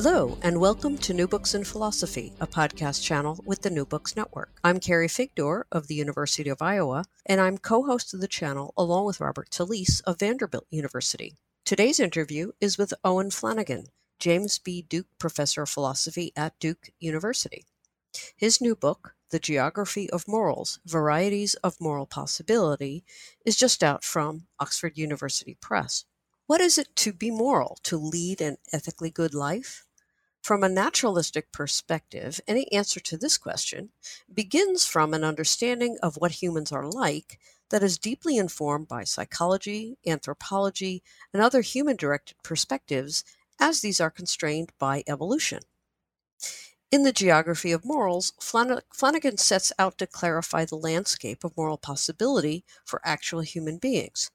[0.00, 4.14] Hello, and welcome to New Books in Philosophy, a podcast channel with the New Books
[4.14, 4.52] Network.
[4.62, 8.72] I'm Carrie Figdor of the University of Iowa, and I'm co host of the channel
[8.76, 11.34] along with Robert Talisse of Vanderbilt University.
[11.64, 13.86] Today's interview is with Owen Flanagan,
[14.20, 14.82] James B.
[14.82, 17.64] Duke Professor of Philosophy at Duke University.
[18.36, 23.02] His new book, The Geography of Morals Varieties of Moral Possibility,
[23.44, 26.04] is just out from Oxford University Press.
[26.46, 29.87] What is it to be moral, to lead an ethically good life?
[30.48, 33.90] From a naturalistic perspective, any answer to this question
[34.32, 39.98] begins from an understanding of what humans are like that is deeply informed by psychology,
[40.06, 41.02] anthropology,
[41.34, 43.24] and other human directed perspectives,
[43.60, 45.60] as these are constrained by evolution.
[46.90, 52.64] In the Geography of Morals, Flanagan sets out to clarify the landscape of moral possibility
[52.86, 54.30] for actual human beings.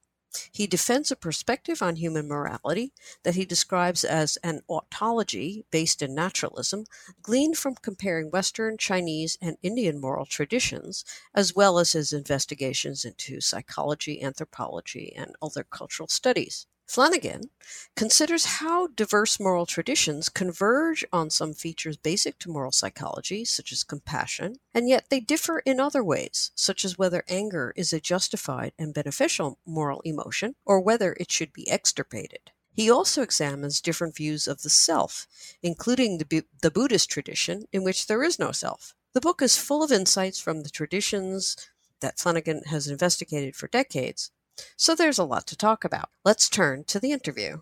[0.51, 6.15] He defends a perspective on human morality that he describes as an oughtology based in
[6.15, 6.85] naturalism,
[7.21, 13.41] gleaned from comparing Western, Chinese, and Indian moral traditions, as well as his investigations into
[13.41, 16.65] psychology, anthropology, and other cultural studies.
[16.93, 17.49] Flanagan
[17.95, 23.83] considers how diverse moral traditions converge on some features basic to moral psychology, such as
[23.83, 28.73] compassion, and yet they differ in other ways, such as whether anger is a justified
[28.77, 32.51] and beneficial moral emotion or whether it should be extirpated.
[32.71, 35.25] He also examines different views of the self,
[35.63, 38.93] including the, the Buddhist tradition, in which there is no self.
[39.13, 41.57] The book is full of insights from the traditions
[42.01, 44.29] that Flanagan has investigated for decades,
[44.77, 46.09] so there's a lot to talk about.
[46.23, 47.59] Let's turn to the interview.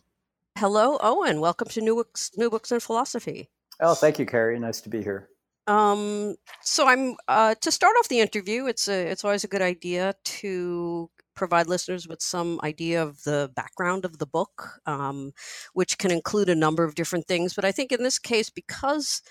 [0.57, 1.39] Hello, Owen.
[1.39, 3.49] Welcome to New Books, New Books in Philosophy.
[3.79, 4.59] Oh, thank you, Carrie.
[4.59, 5.29] Nice to be here.
[5.67, 8.65] Um, so I'm uh, to start off the interview.
[8.65, 13.51] It's a it's always a good idea to provide listeners with some idea of the
[13.55, 15.31] background of the book, um,
[15.73, 17.53] which can include a number of different things.
[17.53, 19.21] But I think in this case, because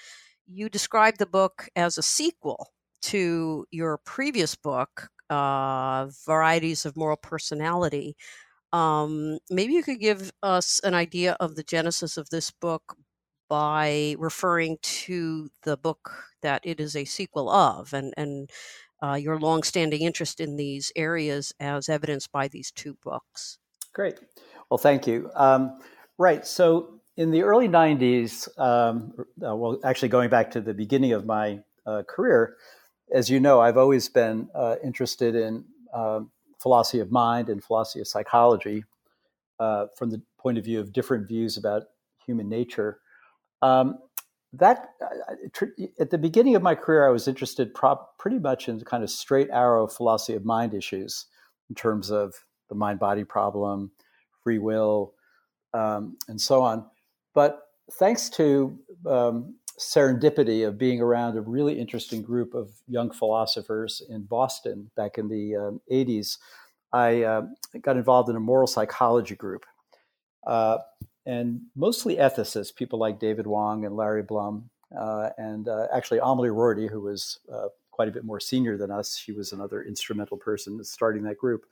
[0.47, 2.69] you describe the book as a sequel
[3.03, 8.17] to your previous book, uh, Varieties of Moral Personality.
[8.73, 12.97] Um, maybe you could give us an idea of the genesis of this book
[13.49, 18.51] by referring to the book that it is a sequel of and, and
[19.03, 23.59] uh, your longstanding interest in these areas as evidenced by these two books.
[23.93, 24.21] Great.
[24.71, 25.31] Well, thank you.
[25.35, 25.81] Um,
[26.17, 26.47] right.
[26.47, 29.13] So, in the early 90s, um,
[29.45, 32.57] uh, well, actually going back to the beginning of my uh, career,
[33.13, 36.21] as you know, I've always been uh, interested in uh,
[36.61, 38.85] philosophy of mind and philosophy of psychology
[39.59, 41.85] uh, from the point of view of different views about
[42.25, 43.01] human nature.
[43.63, 43.99] Um,
[44.53, 45.63] that uh,
[46.01, 47.73] at the beginning of my career, I was interested
[48.19, 51.27] pretty much in the kind of straight arrow philosophy of mind issues
[51.69, 52.35] in terms of
[52.69, 53.93] the mind body problem,
[54.43, 55.15] free will,
[55.73, 56.87] um, and so on.
[57.35, 57.63] But
[57.93, 64.23] thanks to um, serendipity of being around a really interesting group of young philosophers in
[64.23, 66.39] Boston back in the um, 80s,
[66.93, 67.43] I uh,
[67.81, 69.65] got involved in a moral psychology group.
[70.47, 70.79] Uh,
[71.27, 74.69] and mostly ethicists, people like David Wong and Larry Blum,
[74.99, 78.91] uh, and uh, actually Amelie Rorty, who was uh, quite a bit more senior than
[78.91, 79.17] us.
[79.17, 81.67] She was another instrumental person in starting that group.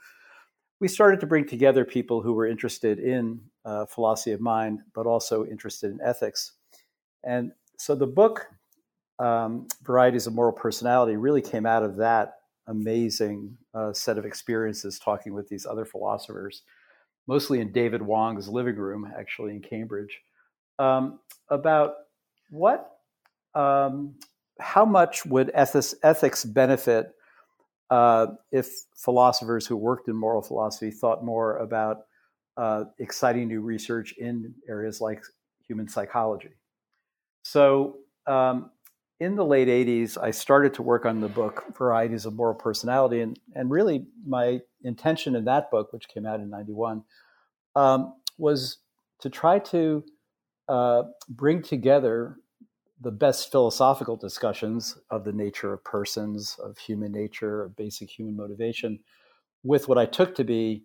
[0.80, 5.06] We started to bring together people who were interested in uh, philosophy of mind, but
[5.06, 6.52] also interested in ethics.
[7.24, 8.46] And so the book,
[9.18, 12.34] um, Varieties of Moral Personality, really came out of that
[12.68, 16.62] amazing uh, set of experiences talking with these other philosophers,
[17.26, 20.20] mostly in David Wong's living room, actually in Cambridge,
[20.78, 21.18] um,
[21.48, 21.94] about
[22.50, 22.98] what,
[23.54, 24.14] um,
[24.60, 27.14] how much would ethics, ethics benefit
[27.90, 31.98] uh, if philosophers who worked in moral philosophy thought more about
[32.56, 35.22] uh, exciting new research in areas like
[35.66, 36.50] human psychology.
[37.42, 38.70] So um,
[39.20, 43.20] in the late 80s, I started to work on the book Varieties of Moral Personality.
[43.20, 47.02] And, and really, my intention in that book, which came out in 91,
[47.74, 48.78] um, was
[49.20, 50.04] to try to
[50.68, 52.36] uh, bring together
[53.00, 58.36] the best philosophical discussions of the nature of persons, of human nature, of basic human
[58.36, 58.98] motivation,
[59.62, 60.84] with what I took to be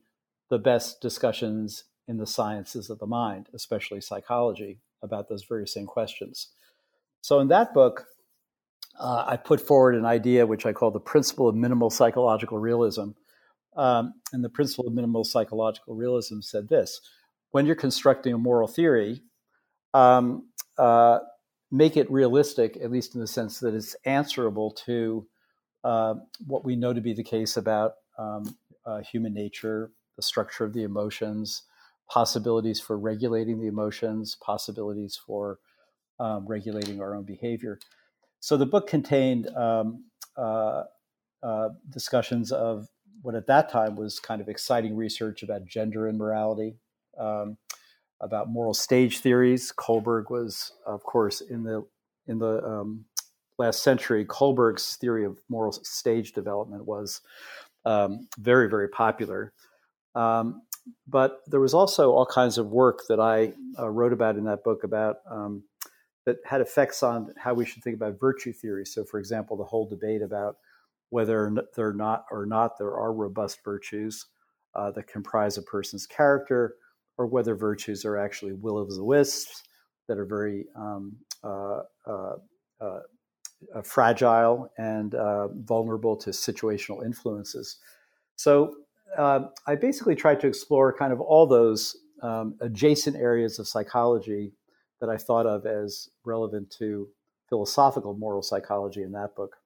[0.50, 5.86] the best discussions in the sciences of the mind, especially psychology, about those very same
[5.86, 6.50] questions.
[7.22, 8.06] So in that book,
[9.00, 13.12] uh, I put forward an idea which I call the principle of minimal psychological realism.
[13.76, 17.02] Um, and the principle of minimal psychological realism said this
[17.52, 19.22] when you're constructing a moral theory,
[19.94, 21.20] um, uh,
[21.74, 25.26] make it realistic, at least in the sense that it's answerable to
[25.84, 26.14] uh,
[26.46, 28.56] what we know to be the case about um,
[28.86, 31.64] uh, human nature, the structure of the emotions,
[32.08, 35.58] possibilities for regulating the emotions, possibilities for
[36.20, 37.80] um, regulating our own behavior.
[38.40, 40.06] So the book contained um,
[40.38, 40.84] uh,
[41.42, 42.88] uh, discussions of
[43.24, 46.76] what at that time was kind of exciting research about gender and morality,
[47.18, 47.58] um,
[48.24, 49.74] about moral stage theories.
[49.78, 51.86] Kohlberg was, of course, in the
[52.28, 53.06] in the um,
[53.58, 54.26] last century.
[54.26, 57.22] Kohlberg's theory of moral stage development was
[57.86, 59.54] um, very, very popular.
[60.16, 60.62] Um,
[61.08, 64.64] but there was also all kinds of work that I uh, wrote about in that
[64.64, 65.64] book about um,
[66.26, 68.86] that had effects on how we should think about virtue theory.
[68.86, 70.58] So, for example, the whole debate about
[71.10, 74.26] whether there not or not there are robust virtues
[74.76, 76.76] uh, that comprise a person's character,
[77.18, 79.64] or whether virtues are actually will o' the wisps
[80.08, 82.36] that are very um, uh, uh,
[82.82, 83.00] uh,
[83.74, 87.78] uh fragile and uh, vulnerable to situational influences.
[88.36, 88.76] So
[89.18, 94.54] I basically tried to explore kind of all those um, adjacent areas of psychology
[95.00, 97.08] that I thought of as relevant to
[97.48, 99.58] philosophical moral psychology in that book.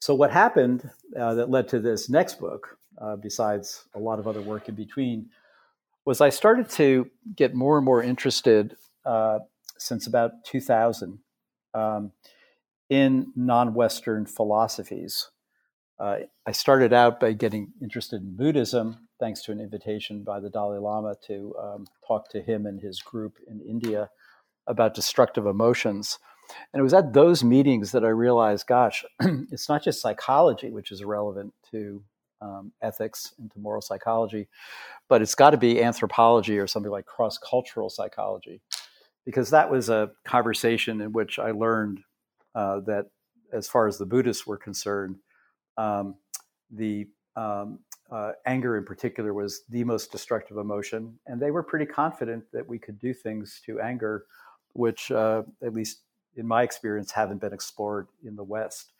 [0.00, 0.88] So, what happened
[1.18, 2.78] uh, that led to this next book,
[3.20, 5.28] besides a lot of other work in between,
[6.08, 8.74] was I started to get more and more interested
[9.04, 9.40] uh,
[9.76, 11.18] since about 2000
[11.74, 12.12] um,
[12.88, 15.30] in non Western philosophies.
[16.00, 20.48] Uh, I started out by getting interested in Buddhism, thanks to an invitation by the
[20.48, 24.08] Dalai Lama to um, talk to him and his group in India
[24.66, 26.18] about destructive emotions.
[26.72, 30.90] And it was at those meetings that I realized, gosh, it's not just psychology which
[30.90, 32.02] is relevant to
[32.40, 34.48] um, ethics into moral psychology,
[35.08, 38.60] but it's got to be anthropology or something like cross cultural psychology.
[39.24, 42.00] Because that was a conversation in which I learned
[42.54, 43.06] uh, that,
[43.52, 45.16] as far as the Buddhists were concerned,
[45.76, 46.14] um,
[46.70, 47.06] the
[47.36, 47.78] um,
[48.10, 52.66] uh, anger in particular was the most destructive emotion, and they were pretty confident that
[52.66, 54.24] we could do things to anger,
[54.72, 56.02] which, uh, at least
[56.36, 58.92] in my experience, haven't been explored in the West.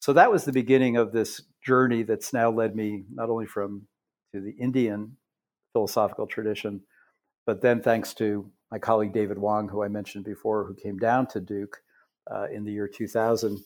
[0.00, 3.86] So that was the beginning of this journey that's now led me not only from
[4.32, 5.16] to the Indian
[5.72, 6.82] philosophical tradition,
[7.44, 11.26] but then thanks to my colleague David Wong, who I mentioned before, who came down
[11.28, 11.82] to Duke
[12.30, 13.58] uh, in the year 2000.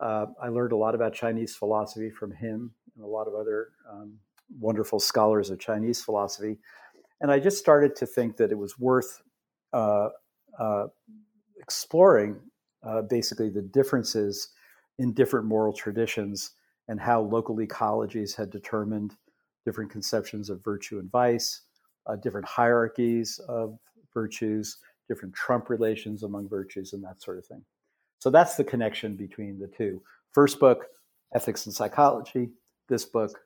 [0.00, 3.68] Uh, I learned a lot about Chinese philosophy from him and a lot of other
[3.90, 4.18] um,
[4.58, 6.58] wonderful scholars of Chinese philosophy.
[7.20, 9.22] And I just started to think that it was worth
[9.72, 10.08] uh,
[10.58, 10.86] uh,
[11.58, 12.40] exploring
[12.82, 14.50] uh, basically the differences
[14.98, 16.52] in different moral traditions
[16.88, 19.16] and how local ecologies had determined
[19.64, 21.62] different conceptions of virtue and vice,
[22.06, 23.78] uh, different hierarchies of
[24.12, 27.64] virtues, different trump relations among virtues, and that sort of thing.
[28.18, 30.02] So that's the connection between the two.
[30.32, 30.86] First book,
[31.34, 32.50] Ethics and Psychology.
[32.88, 33.38] This book,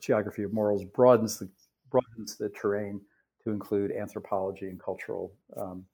[0.00, 1.48] Geography of Morals, broadens the,
[1.90, 3.00] broadens the terrain
[3.44, 5.84] to include anthropology and cultural um,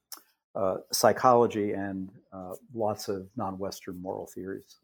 [0.55, 4.76] uh, psychology and uh, lots of non-Western moral theories.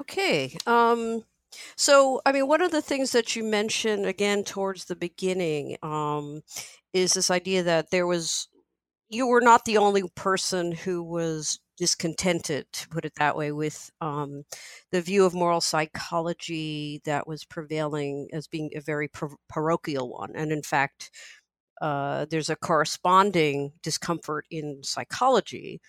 [0.00, 0.56] Okay.
[0.66, 1.24] Um,
[1.76, 6.42] so, I mean, one of the things that you mentioned again towards the beginning um,
[6.92, 8.48] is this idea that there was
[9.10, 13.90] you were not the only person who was discontented, to put it that way, with
[14.00, 14.44] um,
[14.92, 19.10] the view of moral psychology that was prevailing as being a very
[19.48, 20.30] parochial one.
[20.36, 21.10] And in fact,
[21.80, 25.80] uh, there's a corresponding discomfort in psychology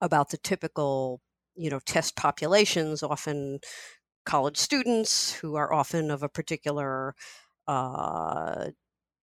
[0.00, 1.20] about the typical,
[1.56, 3.60] you know, test populations, often
[4.26, 7.14] college students who are often of a particular
[7.68, 8.66] uh,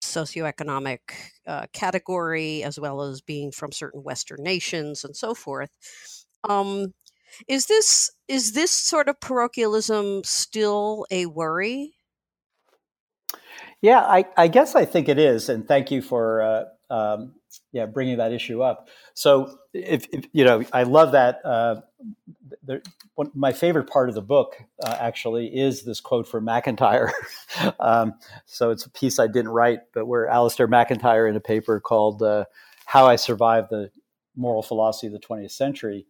[0.03, 1.01] socioeconomic
[1.47, 5.71] uh, category, as well as being from certain Western nations and so forth.
[6.45, 6.93] Um,
[7.49, 11.95] is this is this sort of parochialism still a worry?
[13.81, 16.65] Yeah, I, I guess I think it is, and thank you for uh,
[16.95, 17.35] um,
[17.73, 18.89] yeah bringing that issue up.
[19.15, 21.41] So, if, if you know, I love that.
[21.45, 21.81] Uh,
[23.15, 27.13] one, my favorite part of the book uh, actually is this quote from MacIntyre.
[27.81, 28.15] um,
[28.47, 32.23] so it's a piece I didn't write, but where Alasdair MacIntyre in a paper called
[32.23, 32.45] uh,
[32.87, 33.91] "How I Survived the
[34.37, 36.07] Moral Philosophy of the 20th Century,"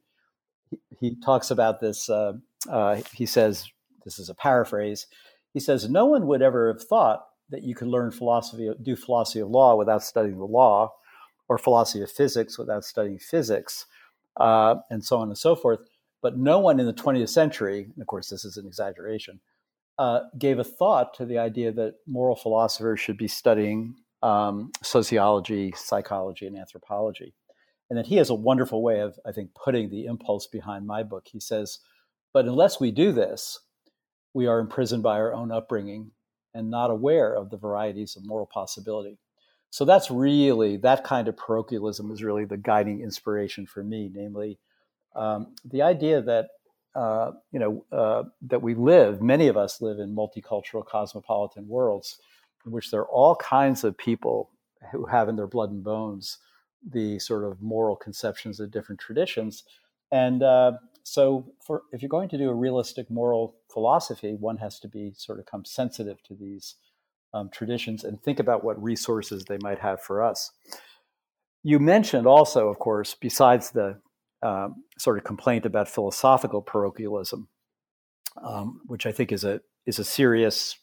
[0.70, 2.08] he, he talks about this.
[2.08, 2.34] Uh,
[2.68, 3.68] uh, he says,
[4.04, 5.06] "This is a paraphrase."
[5.54, 9.40] he says no one would ever have thought that you could learn philosophy, do philosophy
[9.40, 10.92] of law without studying the law,
[11.48, 13.86] or philosophy of physics without studying physics,
[14.38, 15.80] uh, and so on and so forth.
[16.22, 19.40] But no one in the 20th century, and of course this is an exaggeration,
[19.98, 25.72] uh, gave a thought to the idea that moral philosophers should be studying um, sociology,
[25.76, 27.34] psychology, and anthropology.
[27.90, 31.02] And that he has a wonderful way of, I think, putting the impulse behind my
[31.02, 31.28] book.
[31.30, 31.80] He says,
[32.32, 33.60] but unless we do this,
[34.32, 36.10] we are imprisoned by our own upbringing
[36.54, 39.18] and not aware of the varieties of moral possibility.
[39.70, 44.58] So that's really, that kind of parochialism is really the guiding inspiration for me, namely
[45.16, 46.48] um, the idea that
[46.94, 52.20] uh, you know, uh, that we live, many of us live in multicultural cosmopolitan worlds
[52.64, 54.50] in which there are all kinds of people
[54.92, 56.38] who have in their blood and bones
[56.88, 59.64] the sort of moral conceptions of different traditions.
[60.12, 60.72] And uh,
[61.04, 65.12] so, for if you're going to do a realistic moral philosophy, one has to be
[65.14, 66.76] sort of come sensitive to these
[67.34, 70.50] um, traditions and think about what resources they might have for us.
[71.62, 74.00] You mentioned also, of course, besides the
[74.42, 77.48] um, sort of complaint about philosophical parochialism,
[78.42, 80.78] um, which I think is a is a serious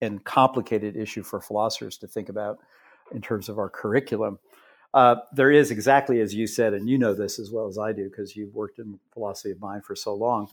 [0.00, 2.58] and complicated issue for philosophers to think about
[3.14, 4.40] in terms of our curriculum.
[4.94, 7.92] Uh, there is exactly as you said, and you know this as well as I
[7.92, 10.48] do because you've worked in philosophy of mind for so long.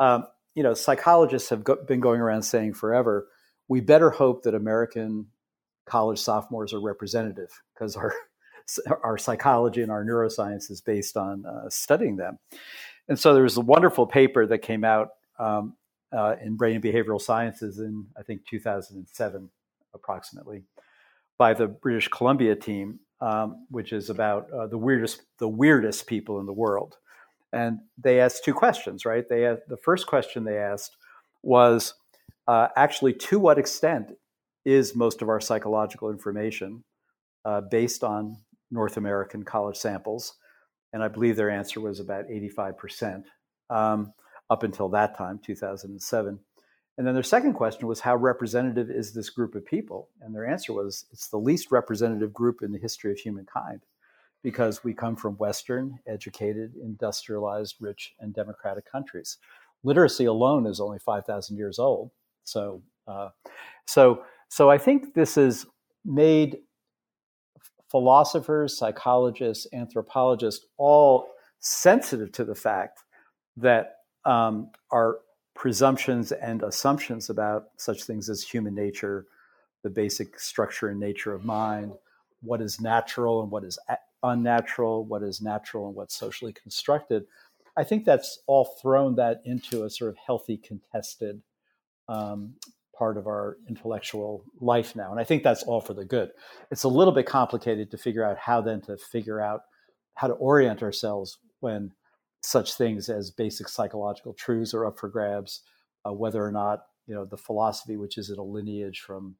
[0.00, 3.28] Um, you know, psychologists have go- been going around saying forever,
[3.68, 5.26] we better hope that American
[5.86, 8.12] college sophomores are representative because our
[9.02, 12.38] our psychology and our neuroscience is based on uh, studying them.
[13.08, 15.74] And so there was a wonderful paper that came out um,
[16.12, 19.50] uh, in Brain and Behavioral Sciences in, I think, 2007,
[19.94, 20.64] approximately,
[21.38, 26.40] by the British Columbia team, um, which is about uh, the weirdest the weirdest people
[26.40, 26.96] in the world.
[27.52, 29.26] And they asked two questions, right?
[29.28, 30.96] They had, the first question they asked
[31.42, 31.94] was
[32.48, 34.12] uh, actually to what extent
[34.64, 36.84] is most of our psychological information
[37.44, 38.36] uh, based on
[38.70, 40.34] North American college samples,
[40.92, 43.22] and I believe their answer was about 85%
[43.70, 44.12] um,
[44.50, 46.40] up until that time, 2007.
[46.98, 50.08] And then their second question was, how representative is this group of people?
[50.22, 53.82] And their answer was, it's the least representative group in the history of humankind
[54.42, 59.38] because we come from Western, educated, industrialized, rich, and democratic countries.
[59.82, 62.12] Literacy alone is only 5,000 years old.
[62.44, 63.30] So, uh,
[63.86, 65.66] so, so I think this has
[66.04, 66.58] made
[67.90, 73.00] philosophers, psychologists, anthropologists, all sensitive to the fact
[73.56, 75.18] that um, our
[75.56, 79.26] presumptions and assumptions about such things as human nature,
[79.82, 81.92] the basic structure and nature of mind,
[82.42, 83.78] what is natural and what is
[84.22, 87.24] unnatural, what is natural and what's socially constructed.
[87.76, 91.40] I think that's all thrown that into a sort of healthy, contested
[92.08, 92.54] um,
[92.96, 95.10] part of our intellectual life now.
[95.10, 96.30] And I think that's all for the good.
[96.70, 99.62] It's a little bit complicated to figure out how then to figure out
[100.14, 101.92] how to orient ourselves when
[102.46, 105.62] such things as basic psychological truths are up for grabs,
[106.06, 109.34] uh, whether or not, you know, the philosophy, which is in a lineage from,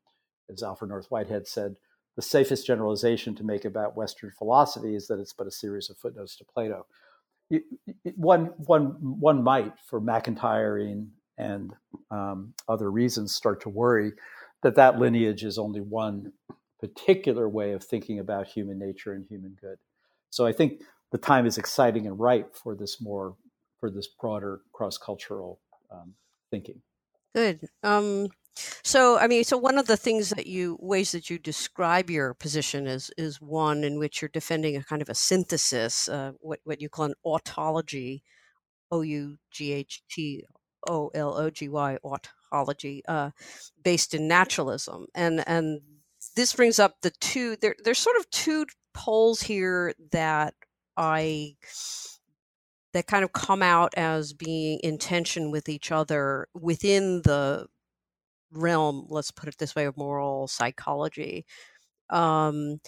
[0.53, 1.77] as Alfred North Whitehead said,
[2.17, 5.99] the safest generalization to make about Western philosophy is that it's but a series of
[5.99, 6.87] footnotes to Plato.
[8.17, 10.79] one, one, one might, for MacIntyre
[11.39, 11.75] and
[12.11, 14.13] um, other reasons start to worry
[14.63, 16.33] that that lineage is only one
[16.81, 19.77] particular way of thinking about human nature and human good.
[20.31, 20.83] So I think
[21.13, 23.37] the time is exciting and ripe for this more
[23.79, 25.61] for this broader cross cultural
[25.91, 26.15] um,
[26.51, 26.81] thinking.
[27.35, 27.69] Good.
[27.83, 28.29] Um,
[28.83, 32.33] so, I mean, so one of the things that you ways that you describe your
[32.35, 36.61] position is is one in which you're defending a kind of a synthesis, uh, what
[36.65, 38.23] what you call an oughtology,
[38.91, 40.45] O U G H T
[40.89, 43.31] O L O G Y oughtology, uh,
[43.85, 45.81] based in naturalism, and and
[46.35, 47.57] this brings up the two.
[47.57, 50.55] There, there's sort of two poles here that
[50.97, 51.57] I
[52.93, 57.67] that kind of come out as being in tension with each other within the
[58.53, 59.07] realm.
[59.11, 61.47] Let's put it this way: of moral psychology.
[62.11, 62.81] Um,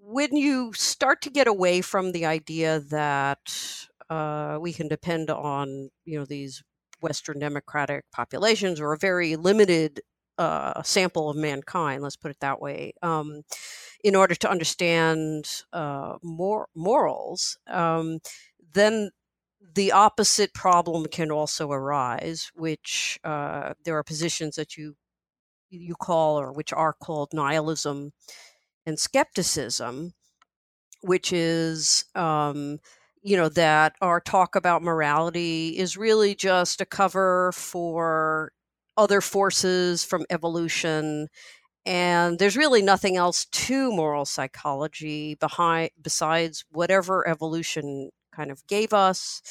[0.00, 5.90] when you start to get away from the idea that uh, we can depend on
[6.04, 6.62] you know these
[7.00, 10.00] Western democratic populations or a very limited
[10.38, 12.02] uh, sample of mankind.
[12.02, 12.92] Let's put it that way.
[13.02, 13.42] Um,
[14.02, 18.18] in order to understand uh, mor- morals, um,
[18.74, 19.10] then
[19.74, 24.96] the opposite problem can also arise, which uh, there are positions that you
[25.70, 28.12] you call or which are called nihilism
[28.86, 30.12] and skepticism,
[31.02, 32.78] which is um,
[33.22, 38.52] you know that our talk about morality is really just a cover for
[38.96, 41.28] other forces from evolution
[41.84, 48.92] and there's really nothing else to moral psychology behind besides whatever evolution kind of gave
[48.92, 49.42] us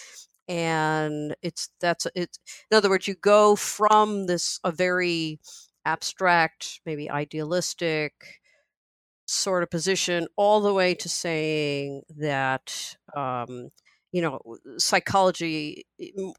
[0.48, 2.38] and it's that's it
[2.70, 5.40] in other words you go from this a very
[5.86, 8.42] abstract maybe idealistic
[9.26, 13.70] sort of position all the way to saying that um,
[14.12, 14.40] you know
[14.78, 15.86] psychology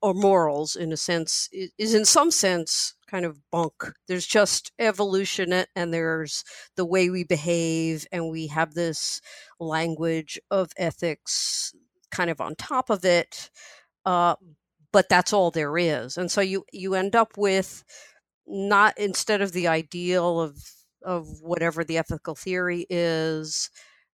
[0.02, 1.49] or morals in a sense
[1.79, 3.75] is in some sense kind of bunk.
[4.09, 6.45] There's just evolution and there's
[6.76, 9.21] the way we behave and we have this
[9.61, 11.75] language of ethics
[12.11, 13.50] kind of on top of it
[14.07, 14.37] uh,
[14.93, 16.17] but that's all there is.
[16.19, 17.85] And so you you end up with
[18.47, 20.59] not instead of the ideal of
[21.05, 23.71] of whatever the ethical theory is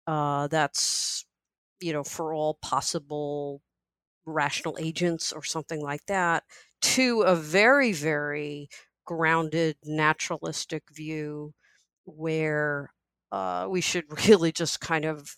[0.07, 1.25] uh, that's
[1.85, 3.63] you know, for all possible
[4.27, 6.45] rational agents or something like that,
[6.83, 8.69] to a very, very
[9.05, 11.53] grounded naturalistic view
[12.07, 12.93] where
[13.33, 15.35] uh, we should really just kind of,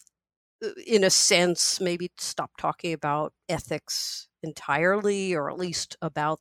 [0.65, 6.41] uh, in a sense, maybe stop talking about ethics entirely, or at least about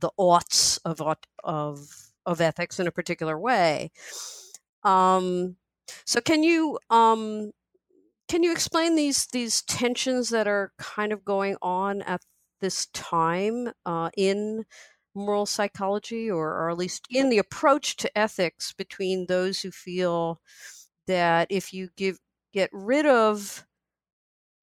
[0.00, 1.00] the oughts of
[1.44, 1.88] of
[2.26, 3.90] of ethics in a particular way.
[4.82, 5.56] Um,
[6.06, 7.52] so, can you um,
[8.34, 12.20] can you explain these these tensions that are kind of going on at
[12.60, 14.64] this time uh, in
[15.14, 20.40] moral psychology, or, or at least in the approach to ethics between those who feel
[21.06, 22.18] that if you give
[22.52, 23.64] get rid of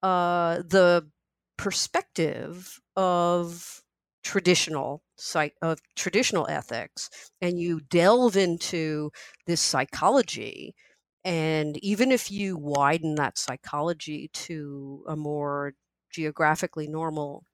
[0.03, 1.09] uh, the
[1.57, 3.81] perspective of
[4.21, 7.09] traditional psych of traditional ethics
[7.39, 9.11] and you delve into
[9.47, 10.75] this psychology
[11.23, 15.73] and even if you widen that psychology to a more
[16.09, 17.45] geographically normal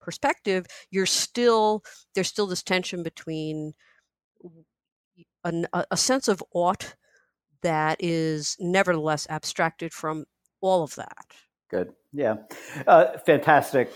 [0.00, 1.82] perspective, you're still
[2.14, 3.74] there's still this tension between
[5.44, 6.96] a, a sense of ought
[7.62, 10.24] that is nevertheless abstracted from
[10.60, 11.26] all of that.
[11.70, 11.92] Good.
[12.12, 12.36] Yeah.
[12.86, 13.90] Uh, fantastic,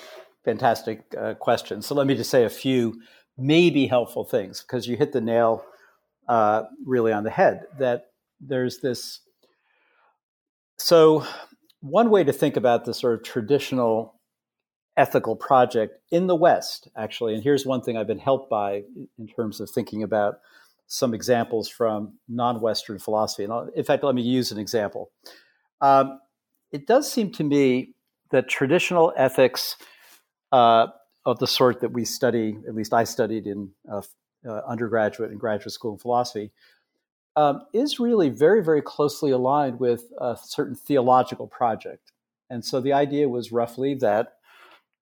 [0.44, 1.82] fantastic uh, question.
[1.82, 3.00] So let me just say a few
[3.36, 5.64] maybe helpful things because you hit the nail
[6.28, 8.06] uh, really on the head that
[8.40, 9.20] there's this.
[10.78, 11.24] So,
[11.80, 14.20] one way to think about the sort of traditional
[14.96, 18.82] ethical project in the West, actually, and here's one thing I've been helped by
[19.18, 20.40] in terms of thinking about
[20.86, 23.44] some examples from non Western philosophy.
[23.44, 25.10] And in fact, let me use an example.
[25.80, 26.20] Um,
[26.72, 27.94] it does seem to me
[28.30, 29.76] that traditional ethics
[30.52, 30.88] uh,
[31.24, 34.02] of the sort that we study, at least I studied in uh,
[34.46, 36.52] uh, undergraduate and graduate school in philosophy,
[37.36, 42.12] um, is really very, very closely aligned with a certain theological project.
[42.48, 44.34] And so the idea was roughly that,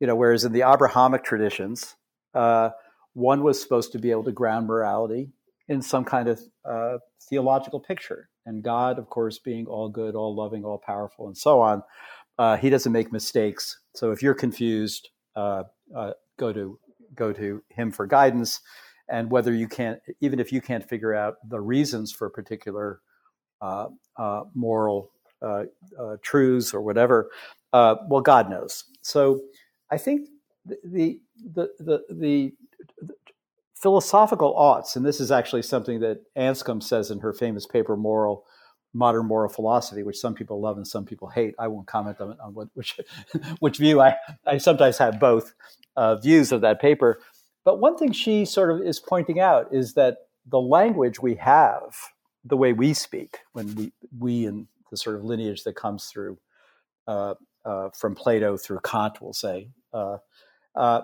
[0.00, 1.94] you know, whereas in the Abrahamic traditions,
[2.34, 2.70] uh,
[3.12, 5.30] one was supposed to be able to ground morality
[5.68, 8.28] in some kind of uh, theological picture.
[8.44, 11.82] And God, of course, being all good, all loving, all powerful, and so on,
[12.38, 13.78] uh, he doesn't make mistakes.
[13.94, 15.62] So if you're confused, uh,
[15.96, 16.78] uh, go to
[17.14, 18.60] go to him for guidance
[19.08, 23.00] and whether you can't, even if you can't figure out the reasons for particular
[23.60, 25.10] uh, uh, moral
[25.42, 25.64] uh,
[25.98, 27.30] uh truths or whatever,
[27.72, 28.84] uh, well, God knows.
[29.02, 29.42] So
[29.90, 30.28] I think
[30.64, 32.52] the the the, the, the
[33.74, 38.46] philosophical oughts, and this is actually something that Anscombe says in her famous paper, Moral
[38.94, 41.54] modern moral philosophy, which some people love and some people hate.
[41.58, 42.98] I won't comment on, on what, which
[43.58, 44.00] which view.
[44.00, 44.14] I,
[44.46, 45.52] I sometimes have both
[45.96, 47.18] uh, views of that paper.
[47.64, 51.96] But one thing she sort of is pointing out is that the language we have,
[52.44, 56.38] the way we speak, when we, we in the sort of lineage that comes through
[57.08, 60.18] uh, uh, from Plato through Kant, we'll say, uh,
[60.74, 61.02] uh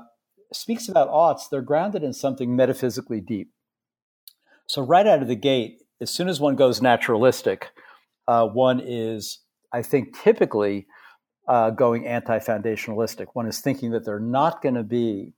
[0.52, 3.52] speaks about oughts, they're grounded in something metaphysically deep.
[4.66, 7.70] So, right out of the gate, as soon as one goes naturalistic,
[8.28, 9.40] uh, one is,
[9.72, 10.86] I think, typically
[11.48, 13.26] uh, going anti foundationalistic.
[13.32, 15.34] One is thinking that they're not going to be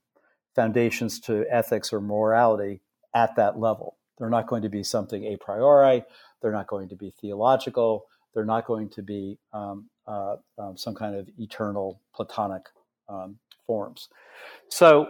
[0.55, 2.81] foundations to ethics or morality
[3.13, 3.97] at that level.
[4.17, 6.03] They're not going to be something a priori.
[6.41, 8.05] They're not going to be theological.
[8.33, 12.63] They're not going to be um, uh, um, some kind of eternal Platonic
[13.09, 14.09] um, forms.
[14.69, 15.07] So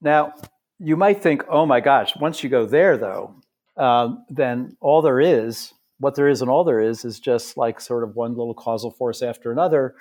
[0.00, 0.34] now
[0.78, 3.34] you might think, oh my gosh, once you go there, though,
[3.76, 7.80] um, then all there is, what there is and all there is, is just like
[7.80, 9.94] sort of one little causal force after another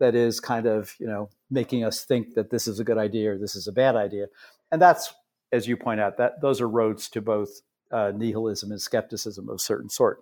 [0.00, 3.32] that is kind of you know making us think that this is a good idea
[3.32, 4.26] or this is a bad idea.
[4.72, 5.14] And that's
[5.52, 9.56] as you point out that those are roads to both uh, nihilism and skepticism of
[9.56, 10.20] a certain sort.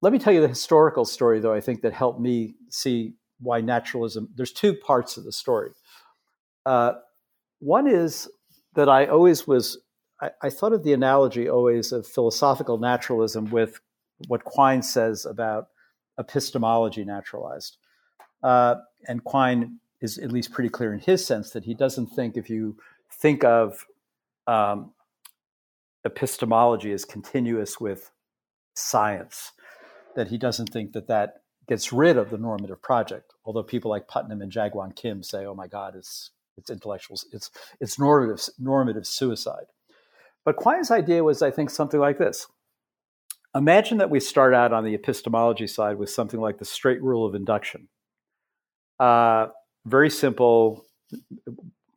[0.00, 3.60] Let me tell you the historical story though i think that helped me see why
[3.60, 5.70] naturalism there's two parts of the story.
[6.66, 6.94] Uh,
[7.58, 8.28] one is
[8.74, 9.78] that i always was
[10.20, 13.80] I, I, thought of the analogy always of philosophical naturalism with
[14.28, 15.68] what Quine says about
[16.18, 17.76] epistemology naturalized.
[18.44, 18.76] Uh,
[19.08, 22.50] and Quine is at least pretty clear in his sense that he doesn't think if
[22.50, 22.76] you
[23.10, 23.86] think of
[24.46, 24.92] um,
[26.04, 28.10] epistemology as continuous with
[28.74, 29.52] science,
[30.14, 33.32] that he doesn't think that that gets rid of the normative project.
[33.46, 37.50] Although people like Putnam and Jaegwon Kim say, "Oh my God, it's it's intellectual, it's
[37.80, 39.66] it's normative normative suicide."
[40.44, 42.46] But Quine's idea was, I think, something like this.
[43.54, 47.24] Imagine that we start out on the epistemology side with something like the straight rule
[47.24, 47.88] of induction.
[48.98, 49.48] Uh,
[49.86, 50.84] very simple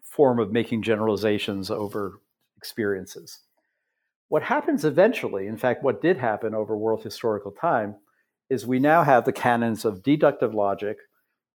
[0.03, 2.19] form of making generalizations over
[2.57, 3.39] experiences.
[4.29, 7.95] What happens eventually, in fact, what did happen over world historical time,
[8.49, 10.97] is we now have the canons of deductive logic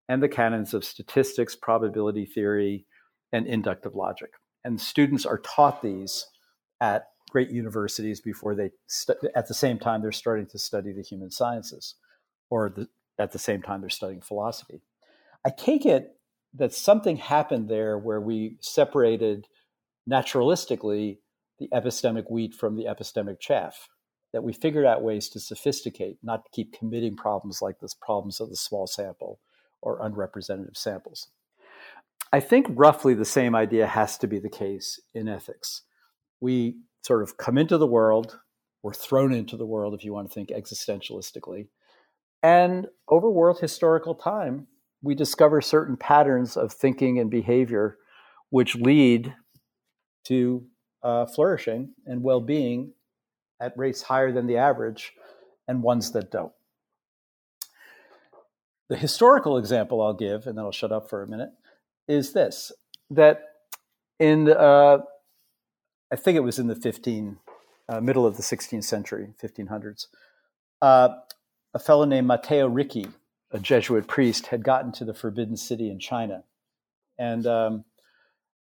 [0.09, 2.85] and the canons of statistics, probability theory,
[3.31, 4.31] and inductive logic.
[4.63, 6.27] And students are taught these
[6.81, 8.71] at great universities before they,
[9.35, 11.95] at the same time, they're starting to study the human sciences,
[12.49, 14.81] or the, at the same time, they're studying philosophy.
[15.45, 16.15] I take it
[16.53, 19.47] that something happened there where we separated
[20.09, 21.17] naturalistically
[21.59, 23.89] the epistemic wheat from the epistemic chaff
[24.33, 28.39] that we figured out ways to sophisticate, not to keep committing problems like this problems
[28.39, 29.39] of the small sample
[29.81, 31.29] or unrepresentative samples.
[32.31, 35.83] I think roughly the same idea has to be the case in ethics.
[36.41, 38.39] We sort of come into the world,
[38.81, 41.67] we're thrown into the world, if you want to think existentialistically.
[42.41, 44.67] And over world historical time,
[45.03, 47.97] we discover certain patterns of thinking and behavior
[48.49, 49.35] which lead
[50.23, 50.65] to
[51.03, 52.93] uh, flourishing and well being
[53.59, 55.13] at rates higher than the average
[55.67, 56.53] and ones that don't.
[58.89, 61.51] The historical example I'll give, and then I'll shut up for a minute,
[62.07, 62.71] is this
[63.09, 63.41] that
[64.19, 64.99] in, uh,
[66.11, 67.37] I think it was in the 15,
[67.89, 70.07] uh, middle of the 16th century, 1500s,
[70.81, 71.09] uh,
[71.73, 73.07] a fellow named Matteo Ricci,
[73.53, 76.43] a Jesuit priest, had gotten to the Forbidden City in China.
[77.17, 77.85] And um,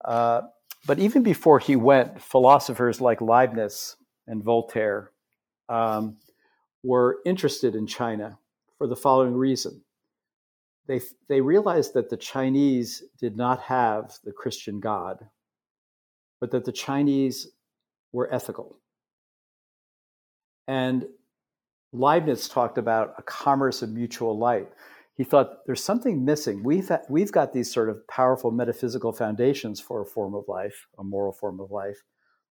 [0.04, 0.41] uh,
[0.86, 3.95] but even before he went, philosophers like Leibniz
[4.28, 5.12] and Voltaire
[5.67, 6.17] um,
[6.84, 8.39] were interested in China
[8.78, 9.82] for the following reason.
[10.88, 15.28] They, they realized that the Chinese did not have the Christian God,
[16.39, 17.47] but that the Chinese
[18.12, 18.78] were ethical.
[20.67, 21.06] And
[21.91, 24.69] Leibniz talked about a commerce of mutual light.
[25.15, 26.63] He thought there's something missing.
[26.63, 31.04] We've, we've got these sort of powerful metaphysical foundations for a form of life, a
[31.04, 32.04] moral form of life.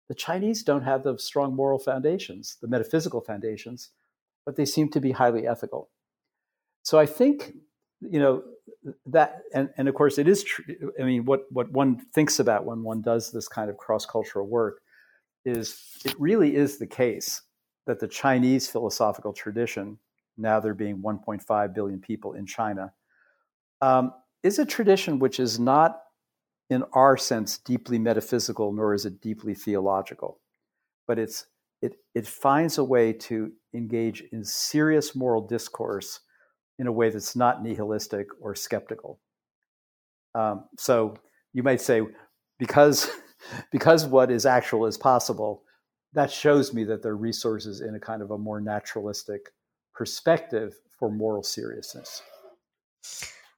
[0.10, 3.92] The Chinese don't have the strong moral foundations, the metaphysical foundations,
[4.46, 5.90] but they seem to be highly ethical.
[6.84, 7.54] So I think,
[8.02, 8.44] you know,
[9.06, 10.94] that, and, and of course it is true.
[11.00, 14.48] I mean, what, what one thinks about when one does this kind of cross cultural
[14.48, 14.82] work
[15.46, 17.42] is it really is the case
[17.88, 19.98] that the Chinese philosophical tradition,
[20.38, 22.94] now there being 1.5 billion people in China,
[23.82, 26.02] um, is a tradition which is not
[26.70, 30.40] in our sense, deeply metaphysical, nor is it deeply theological.
[31.08, 31.48] But it's,
[31.82, 36.20] it, it finds a way to engage in serious moral discourse
[36.78, 39.20] in a way that's not nihilistic or skeptical.
[40.36, 41.16] Um, so
[41.54, 42.02] you might say,
[42.60, 43.10] because,
[43.72, 45.64] because what is actual is possible,
[46.14, 49.50] that shows me that there are resources in a kind of a more naturalistic
[49.94, 52.22] perspective for moral seriousness.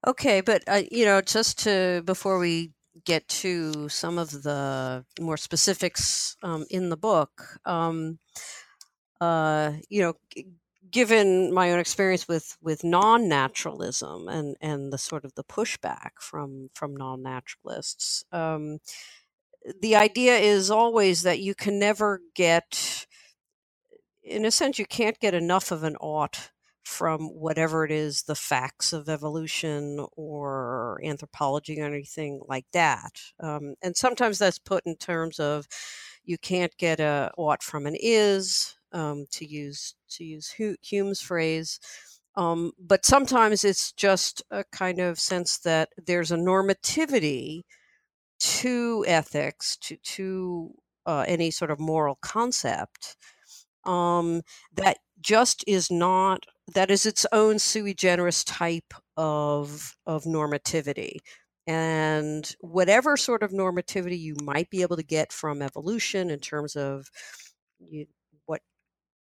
[0.08, 2.72] Okay, but uh, you know, just to before we
[3.06, 8.20] get to some of the more specifics um, in the book, um,
[9.22, 10.48] uh, you know, g-
[10.90, 16.70] given my own experience with with non-naturalism and and the sort of the pushback from
[16.74, 18.80] from non-naturalists, um,
[19.82, 23.08] the idea is always that you can never get,
[24.24, 26.52] in a sense, you can't get enough of an ought
[26.90, 33.76] from whatever it is the facts of evolution or anthropology or anything like that um,
[33.84, 35.68] and sometimes that's put in terms of
[36.24, 41.80] you can't get a ought from an is um, to use to use hume's phrase
[42.36, 47.62] um, but sometimes it's just a kind of sense that there's a normativity
[48.40, 50.74] to ethics to to
[51.06, 53.18] uh, any sort of moral concept
[53.86, 54.42] um,
[54.76, 61.18] that just is not that is its own sui generis type of of normativity.
[61.68, 66.76] And whatever sort of normativity you might be able to get from evolution in terms
[66.76, 67.08] of
[67.80, 68.08] you,
[68.46, 68.62] what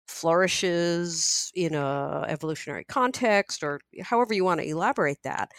[0.07, 5.51] flourishes in a evolutionary context or however you want to elaborate that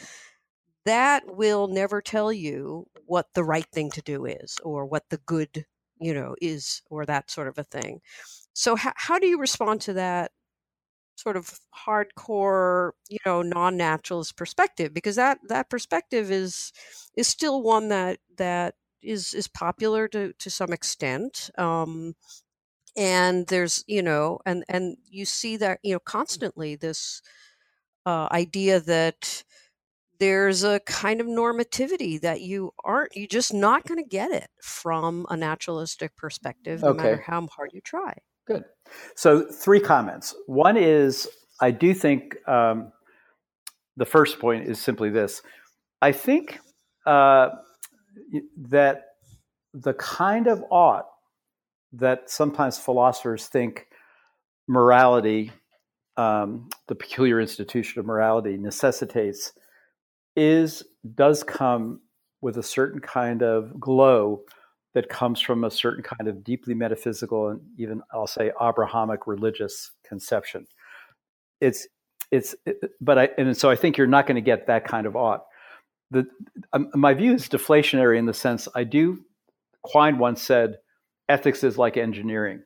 [0.84, 5.18] that will never tell you what the right thing to do is or what the
[5.18, 5.66] good
[6.00, 8.00] you know, is or that sort of a thing.
[8.54, 10.32] So how, how do you respond to that
[11.16, 14.94] sort of hardcore, you know, non-naturalist perspective?
[14.94, 16.72] Because that that perspective is
[17.16, 21.50] is still one that that is is popular to to some extent.
[21.58, 22.14] Um,
[22.96, 27.22] and there's you know and and you see that you know constantly this
[28.06, 29.44] uh, idea that
[30.20, 34.48] there's a kind of normativity that you aren't you're just not going to get it
[34.62, 37.02] from a naturalistic perspective no okay.
[37.02, 38.14] matter how hard you try.
[38.46, 38.64] Good.
[39.16, 40.34] So three comments.
[40.46, 41.28] One is
[41.60, 42.92] i do think um,
[43.96, 45.42] the first point is simply this.
[46.00, 46.60] I think
[47.06, 47.50] uh,
[48.56, 49.02] that
[49.74, 51.06] the kind of ought
[51.92, 53.86] that sometimes philosophers think
[54.68, 55.52] morality,
[56.16, 59.52] um, the peculiar institution of morality, necessitates
[60.40, 60.82] is
[61.14, 62.00] does come
[62.40, 64.40] with a certain kind of glow
[64.94, 69.92] that comes from a certain kind of deeply metaphysical and even I'll say Abrahamic religious
[70.02, 70.66] conception.
[71.60, 71.86] It's
[72.30, 75.06] it's it, but I and so I think you're not going to get that kind
[75.06, 75.44] of ought.
[76.10, 76.26] The
[76.72, 79.20] um, my view is deflationary in the sense I do.
[79.82, 80.78] Quine once said
[81.28, 82.62] ethics is like engineering.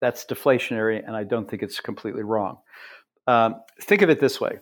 [0.00, 2.58] That's deflationary, and I don't think it's completely wrong.
[3.26, 4.60] Um, think of it this way,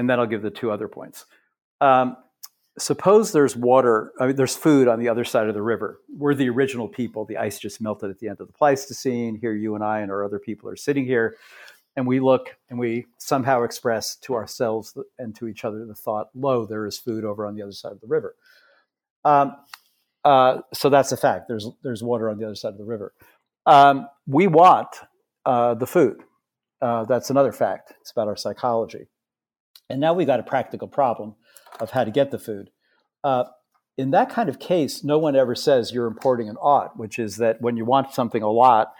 [0.00, 1.26] and then I'll give the two other points.
[1.82, 2.16] Um,
[2.78, 6.00] suppose there's water, I mean, there's food on the other side of the river.
[6.16, 7.26] We're the original people.
[7.26, 9.36] The ice just melted at the end of the Pleistocene.
[9.38, 11.36] Here, you and I and our other people are sitting here,
[11.96, 16.28] and we look and we somehow express to ourselves and to each other the thought,
[16.34, 18.36] "Lo, there is food over on the other side of the river."
[19.26, 19.54] Um,
[20.24, 21.46] uh, so that's a fact.
[21.46, 23.12] There's there's water on the other side of the river.
[23.66, 24.88] Um, we want
[25.44, 26.22] uh, the food.
[26.80, 27.92] Uh, that's another fact.
[28.00, 29.08] It's about our psychology.
[29.90, 31.34] And now we've got a practical problem
[31.80, 32.70] of how to get the food.
[33.24, 33.44] Uh,
[33.98, 37.36] in that kind of case, no one ever says you're importing an ought, which is
[37.36, 38.92] that when you want something a lot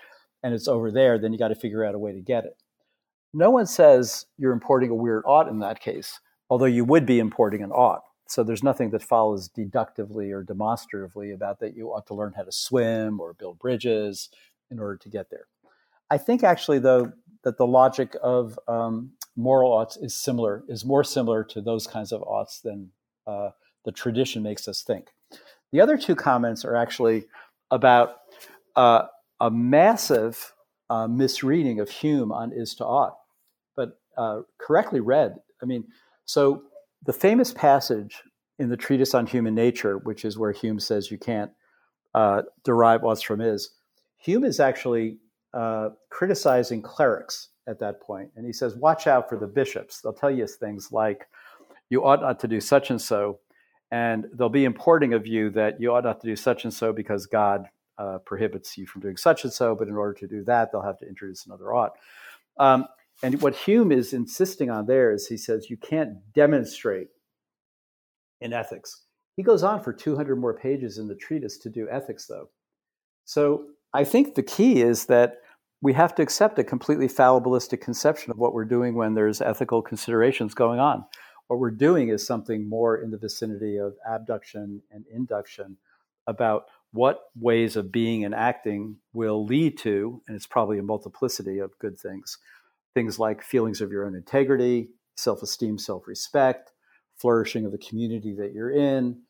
[0.42, 2.60] and it's over there, then you got to figure out a way to get it.
[3.32, 6.18] No one says you're importing a weird ought in that case,
[6.50, 8.02] although you would be importing an ought.
[8.28, 12.42] So there's nothing that follows deductively or demonstratively about that you ought to learn how
[12.42, 14.28] to swim or build bridges
[14.70, 15.46] in order to get there.
[16.10, 17.12] I think actually, though,
[17.44, 22.12] that the logic of um, moral oughts is similar, is more similar to those kinds
[22.12, 22.90] of oughts than
[23.26, 23.50] uh,
[23.84, 25.08] the tradition makes us think.
[25.72, 27.26] The other two comments are actually
[27.70, 28.16] about
[28.76, 29.06] uh,
[29.40, 30.52] a massive
[30.88, 33.16] uh, misreading of Hume on is to ought,
[33.76, 35.36] but uh, correctly read.
[35.62, 35.84] I mean,
[36.24, 36.64] so
[37.04, 38.22] the famous passage
[38.58, 41.52] in the treatise on human nature, which is where Hume says you can't
[42.14, 43.70] uh, derive oughts from is,
[44.18, 45.18] Hume is actually
[45.54, 50.00] uh, criticizing clerics at that point, and he says, "Watch out for the bishops.
[50.00, 51.28] They'll tell you things like
[51.88, 53.40] you ought not to do such and so,
[53.90, 56.92] and they'll be importing of you that you ought not to do such and so
[56.92, 57.66] because God
[57.98, 59.74] uh, prohibits you from doing such and so.
[59.74, 61.92] But in order to do that, they'll have to introduce another ought."
[62.58, 62.86] Um,
[63.22, 67.08] and what Hume is insisting on there is he says you can't demonstrate
[68.40, 69.02] in ethics.
[69.36, 72.48] He goes on for 200 more pages in the treatise to do ethics, though.
[73.24, 75.40] So I think the key is that
[75.82, 79.80] we have to accept a completely fallibilistic conception of what we're doing when there's ethical
[79.80, 81.04] considerations going on.
[81.46, 85.78] What we're doing is something more in the vicinity of abduction and induction
[86.26, 91.58] about what ways of being and acting will lead to, and it's probably a multiplicity
[91.58, 92.38] of good things,
[92.94, 96.72] things like feelings of your own integrity, self esteem, self respect,
[97.16, 99.20] flourishing of the community that you're in,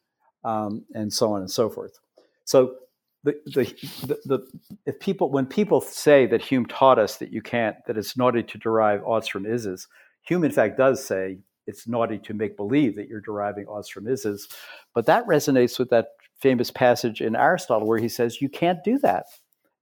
[0.44, 1.98] um, and so on and so forth.
[2.44, 2.76] So,
[3.22, 3.64] the, the,
[4.06, 4.46] the, the,
[4.87, 8.42] if people when people say that Hume taught us that you can't that it's naughty
[8.42, 9.87] to derive oughts from ises,
[10.22, 14.04] Hume in fact does say it's naughty to make believe that you're deriving oughts from
[14.04, 14.50] ises,
[14.94, 16.09] but that resonates with that
[16.40, 19.26] famous passage in Aristotle where he says you can't do that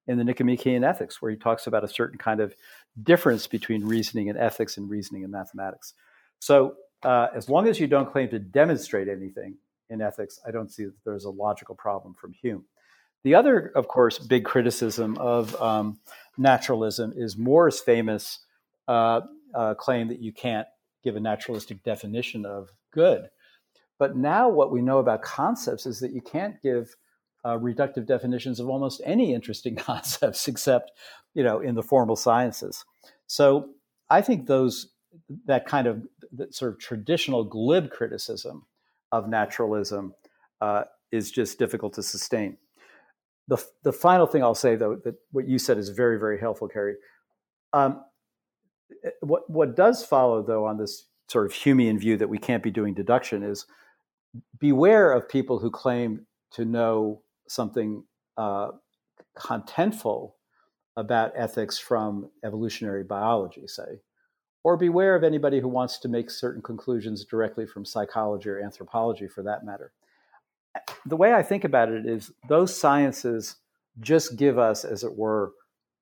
[0.09, 2.55] in the Nicomachean Ethics, where he talks about a certain kind of
[3.01, 5.95] difference between reasoning and ethics and reasoning and mathematics.
[6.41, 6.75] So,
[7.05, 9.57] uh, as long as you don't claim to demonstrate anything
[9.89, 12.65] in ethics, I don't see that there's a logical problem from Hume.
[13.29, 15.99] The other, of course, big criticism of um,
[16.39, 18.39] naturalism is Moore's famous
[18.89, 19.21] uh,
[19.55, 20.67] uh, claim that you can't
[21.05, 23.29] give a naturalistic definition of good.
[23.99, 26.97] But now, what we know about concepts is that you can't give
[27.45, 30.93] uh, reductive definitions of almost any interesting concepts except
[31.35, 32.85] you know in the formal sciences
[33.29, 33.71] so
[34.11, 34.89] i think those
[35.45, 36.03] that kind of
[36.51, 38.67] sort of traditional glib criticism
[39.13, 40.15] of naturalism
[40.61, 42.57] uh, is just difficult to sustain
[43.49, 46.69] the, the final thing i'll say though that what you said is very very helpful
[46.69, 46.95] Carrie
[47.73, 48.05] um,
[49.05, 52.63] eh, what, what does follow though on this sort of humean view that we can't
[52.63, 53.67] be doing deduction is
[54.59, 58.05] beware of people who claim to know something
[58.37, 58.69] uh,
[59.37, 60.33] contentful
[60.97, 64.01] about ethics from evolutionary biology, say,
[64.65, 69.29] or beware of anybody who wants to make certain conclusions directly from psychology or anthropology
[69.29, 69.93] for that matter.
[71.07, 73.57] The way I think about it is those sciences
[74.01, 75.53] just give us, as it were,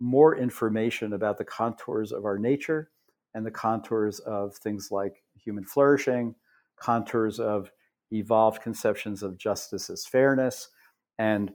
[0.00, 2.90] more information about the contours of our nature
[3.34, 6.34] and the contours of things like human flourishing,
[6.76, 7.70] contours of
[8.12, 10.68] evolved conceptions of justice as fairness,
[11.18, 11.52] and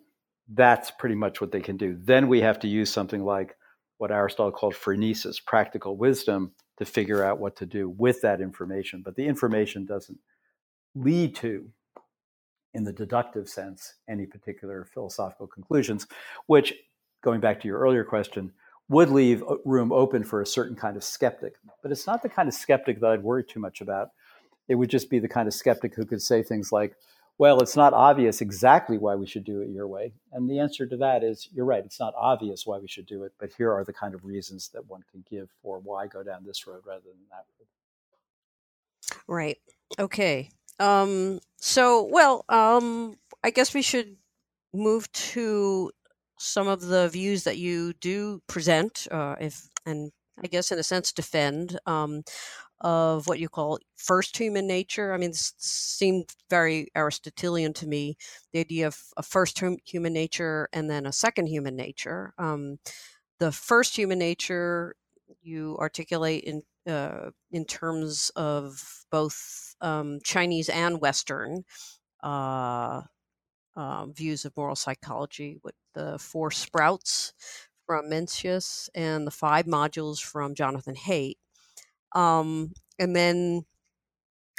[0.54, 1.98] that's pretty much what they can do.
[2.00, 3.56] Then we have to use something like
[3.98, 9.04] what Aristotle called phronesis, practical wisdom, to figure out what to do with that information.
[9.04, 10.18] But the information doesn't
[10.96, 11.70] lead to,
[12.74, 16.08] in the deductive sense, any particular philosophical conclusions,
[16.48, 16.74] which,
[17.22, 18.52] going back to your earlier question,
[18.90, 21.54] would leave room open for a certain kind of skeptic.
[21.82, 24.10] But it's not the kind of skeptic that I'd worry too much about.
[24.68, 26.96] It would just be the kind of skeptic who could say things like,
[27.38, 30.14] well, it's not obvious exactly why we should do it your way.
[30.32, 33.24] And the answer to that is you're right, it's not obvious why we should do
[33.24, 36.22] it, but here are the kind of reasons that one can give for why go
[36.22, 37.68] down this road rather than that road.
[39.28, 39.58] Right.
[39.98, 40.50] Okay.
[40.82, 44.18] Um, so, well, um, I guess we should
[44.74, 45.92] move to
[46.40, 50.12] some of the views that you do present, uh, if and
[50.44, 52.24] I guess in a sense defend um,
[52.80, 55.14] of what you call first human nature.
[55.14, 58.18] I mean, this seemed very Aristotelian to me,
[58.52, 62.34] the idea of a first human nature and then a second human nature.
[62.40, 62.80] Um,
[63.40, 64.96] the first human nature
[65.44, 71.64] you articulate in uh, in terms of both um, Chinese and Western
[72.24, 73.02] uh,
[73.76, 77.34] uh, views of moral psychology, with the four sprouts
[77.86, 81.36] from Mencius and the five modules from Jonathan Haidt.
[82.14, 83.66] Um, and then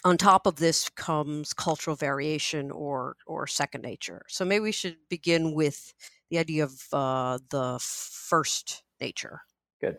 [0.04, 4.22] on top of this comes cultural variation or or second nature.
[4.28, 5.94] So maybe we should begin with
[6.30, 9.42] the idea of uh, the first nature.
[9.82, 9.98] Good.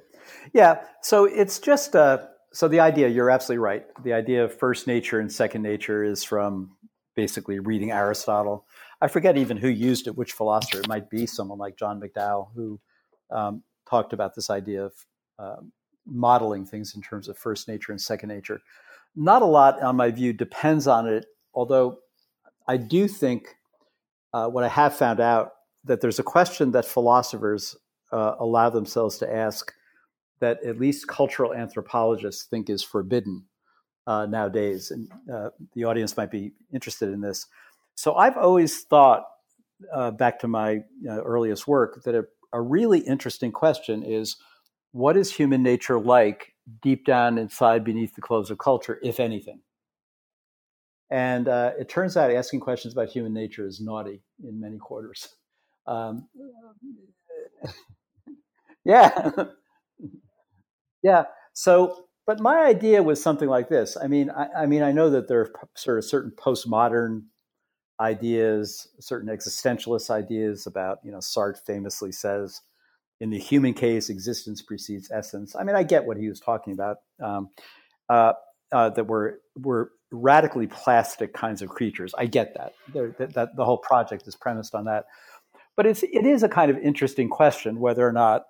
[0.53, 0.81] Yeah.
[1.01, 2.19] So it's just uh,
[2.53, 3.09] so the idea.
[3.09, 3.85] You're absolutely right.
[4.03, 6.77] The idea of first nature and second nature is from
[7.15, 8.65] basically reading Aristotle.
[9.01, 10.79] I forget even who used it, which philosopher.
[10.79, 12.79] It might be someone like John McDowell who
[13.29, 14.93] um, talked about this idea of
[15.37, 15.73] um,
[16.05, 18.61] modeling things in terms of first nature and second nature.
[19.15, 21.99] Not a lot, on my view, depends on it, although
[22.67, 23.47] I do think
[24.33, 25.51] uh, what I have found out
[25.83, 27.75] that there's a question that philosophers
[28.13, 29.73] uh, allow themselves to ask
[30.39, 33.45] that at least cultural anthropologists think is forbidden
[34.07, 34.91] uh, nowadays.
[34.91, 37.47] And uh, the audience might be interested in this.
[37.95, 39.23] So I've always thought,
[39.93, 44.37] uh, back to my earliest work, that a, a really interesting question is
[44.91, 49.61] what is human nature like deep down inside beneath the clothes of culture, if anything?
[51.09, 55.29] And uh, it turns out asking questions about human nature is naughty in many quarters.
[55.85, 56.27] Um,
[58.85, 59.31] yeah.
[61.03, 61.23] yeah.
[61.53, 63.97] So, but my idea was something like this.
[64.01, 67.23] I mean, I, I mean, I know that there are sort of certain postmodern
[67.99, 72.61] ideas, certain existentialist ideas about, you know, Sartre famously says,
[73.19, 75.55] in the human case, existence precedes essence.
[75.55, 76.97] I mean, I get what he was talking about.
[77.21, 77.49] Um,
[78.09, 78.33] uh,
[78.73, 82.13] uh, that we're we're radically plastic kinds of creatures.
[82.17, 82.73] I get that.
[82.93, 83.33] that.
[83.33, 85.05] That the whole project is premised on that.
[85.75, 88.45] But it's it is a kind of interesting question whether or not.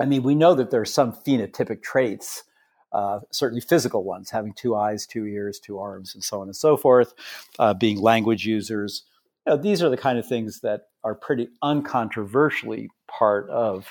[0.00, 2.44] I mean, we know that there are some phenotypic traits,
[2.92, 6.56] uh, certainly physical ones, having two eyes, two ears, two arms, and so on and
[6.56, 7.12] so forth,
[7.58, 9.04] uh, being language users.
[9.46, 13.88] You know, these are the kind of things that are pretty uncontroversially part of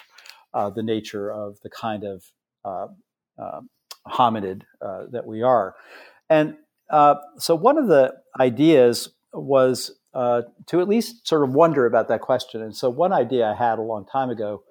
[0.54, 2.32] uh, the nature of the kind of
[2.65, 2.88] uh,
[3.38, 3.62] uh,
[4.08, 5.76] hominid uh, that we are.
[6.30, 6.56] And
[6.89, 12.08] uh, so, one of the ideas was uh, to at least sort of wonder about
[12.08, 12.62] that question.
[12.63, 14.63] And so, one idea I had a long time ago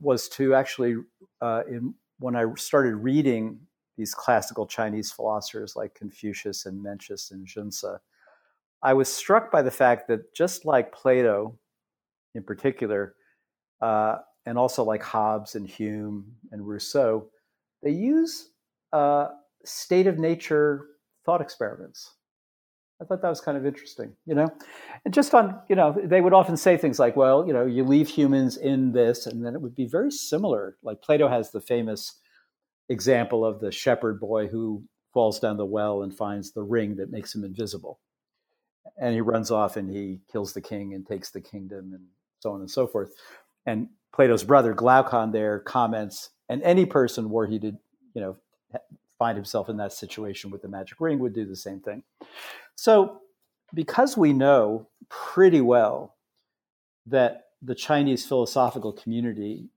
[0.00, 0.96] was to actually,
[1.42, 3.60] in, when I started reading
[3.96, 7.98] these classical Chinese philosophers like Confucius and Mencius and Xunzi,
[8.82, 11.58] I was struck by the fact that just like Plato
[12.34, 13.14] in particular,
[13.80, 17.28] uh, and also like Hobbes and Hume and Rousseau,
[17.82, 18.50] they use
[18.92, 19.28] uh,
[19.64, 20.86] state of nature
[21.24, 22.14] thought experiments.
[23.00, 24.48] I thought that was kind of interesting, you know,
[25.04, 27.84] and just on, you know, they would often say things like, well, you know, you
[27.84, 30.76] leave humans in this, and then it would be very similar.
[30.82, 32.16] Like Plato has the famous
[32.88, 34.82] example of the shepherd boy who
[35.14, 38.00] falls down the well and finds the ring that makes him invisible.
[39.00, 42.06] And he runs off and he kills the king and takes the kingdom and
[42.40, 43.12] so on and so forth.
[43.64, 47.72] And Plato's brother Glaucon there comments, and any person were he to,
[48.14, 48.36] you know,
[49.18, 52.02] find himself in that situation with the magic ring would do the same thing.
[52.76, 53.20] So,
[53.74, 56.16] because we know pretty well
[57.06, 59.68] that the Chinese philosophical community,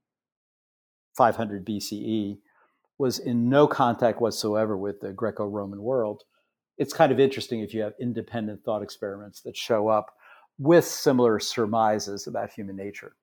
[1.18, 2.38] 500 BCE,
[2.98, 6.24] was in no contact whatsoever with the Greco Roman world.
[6.78, 10.12] It's kind of interesting if you have independent thought experiments that show up
[10.60, 13.16] with similar surmises about human nature.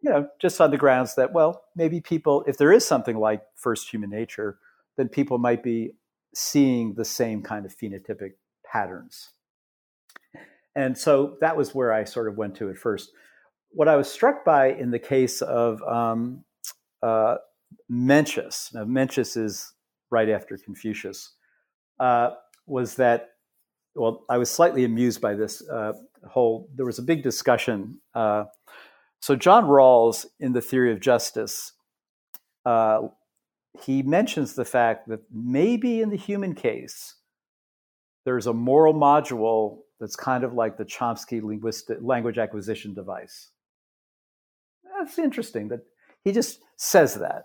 [0.00, 3.42] You know, just on the grounds that, well, maybe people, if there is something like
[3.56, 4.58] first human nature,
[4.98, 5.92] then people might be
[6.34, 8.32] seeing the same kind of phenotypic
[8.70, 9.30] patterns.
[10.76, 13.10] And so that was where I sort of went to at first.
[13.70, 16.44] What I was struck by in the case of um,
[17.02, 17.36] uh,
[17.90, 19.72] Mencius, now Mencius is
[20.10, 21.34] right after Confucius,
[22.00, 22.30] uh,
[22.66, 23.30] was that,
[23.94, 25.92] well, I was slightly amused by this uh,
[26.28, 28.00] whole, there was a big discussion.
[28.14, 28.44] Uh,
[29.20, 31.72] so John Rawls in the theory of justice
[32.64, 33.08] uh,
[33.84, 37.14] he mentions the fact that maybe in the human case,
[38.24, 43.50] there's a moral module that's kind of like the Chomsky linguistic language acquisition device.
[44.98, 45.80] That's interesting that
[46.24, 47.44] he just says that.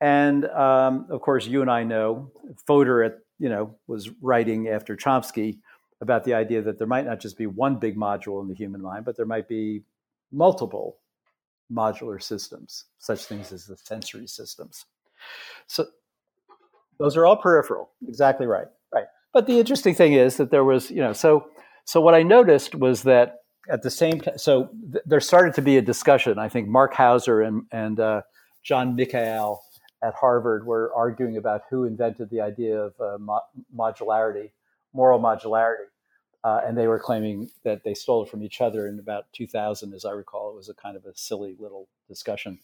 [0.00, 2.32] And um, of course, you and I know
[2.66, 5.60] Fodor at, you know, was writing after Chomsky
[6.00, 8.82] about the idea that there might not just be one big module in the human
[8.82, 9.84] mind, but there might be
[10.32, 10.98] multiple
[11.72, 14.84] modular systems, such things as the sensory systems.
[15.66, 15.86] So
[16.98, 17.90] those are all peripheral.
[18.06, 18.66] Exactly right.
[18.94, 19.06] Right.
[19.32, 21.46] But the interesting thing is that there was, you know, so
[21.84, 25.62] so what I noticed was that at the same time, so th- there started to
[25.62, 26.38] be a discussion.
[26.38, 28.22] I think Mark Hauser and and uh,
[28.62, 29.62] John Mikhail
[30.02, 33.40] at Harvard were arguing about who invented the idea of uh, mo-
[33.74, 34.50] modularity,
[34.92, 35.86] moral modularity.
[36.44, 39.94] Uh, and they were claiming that they stole it from each other in about 2000,
[39.94, 40.50] as I recall.
[40.50, 42.58] It was a kind of a silly little discussion.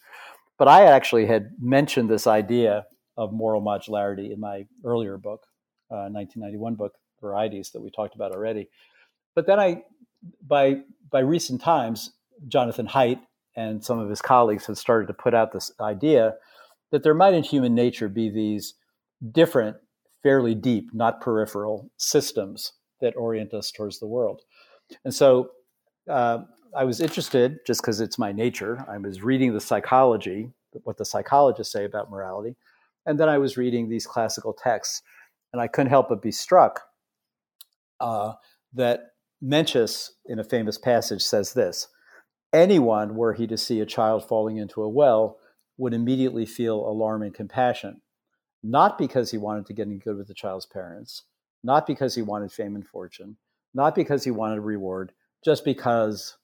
[0.59, 2.87] But I actually had mentioned this idea
[3.17, 5.45] of moral modularity in my earlier book,
[5.91, 8.69] uh, 1991 book, Varieties, that we talked about already.
[9.35, 9.83] But then I,
[10.47, 10.81] by
[11.11, 12.11] by recent times,
[12.49, 13.21] Jonathan Haidt
[13.57, 16.35] and some of his colleagues had started to put out this idea
[16.91, 18.75] that there might in human nature be these
[19.33, 19.77] different,
[20.23, 24.43] fairly deep, not peripheral systems that orient us towards the world.
[25.05, 25.51] And so
[26.09, 26.39] uh,
[26.77, 30.51] I was interested, just because it's my nature, I was reading the psychology,
[30.85, 32.57] what the psychologists say about morality.
[33.07, 35.03] And then I was reading these classical texts,
[35.53, 36.83] and I couldn't help but be struck
[38.01, 38.35] uh,
[38.75, 39.13] that
[39.43, 41.89] Mencius, in a famous passage, says this
[42.53, 45.39] Anyone, were he to see a child falling into a well,
[45.77, 48.01] would immediately feel alarm and compassion,
[48.63, 51.23] not because he wanted to get in good with the child's parents,
[51.63, 53.37] not because he wanted fame and fortune,
[53.75, 55.13] not because he wanted reward,
[55.45, 56.37] just because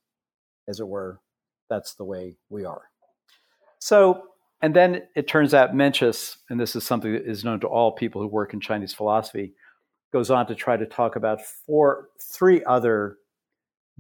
[0.69, 1.21] as it were.
[1.69, 2.83] That's the way we are.
[3.79, 4.29] So,
[4.63, 7.93] and then it turns out Mencius, and this is something that is known to all
[7.93, 9.53] people who work in Chinese philosophy,
[10.13, 13.19] goes on to try to talk about four, three other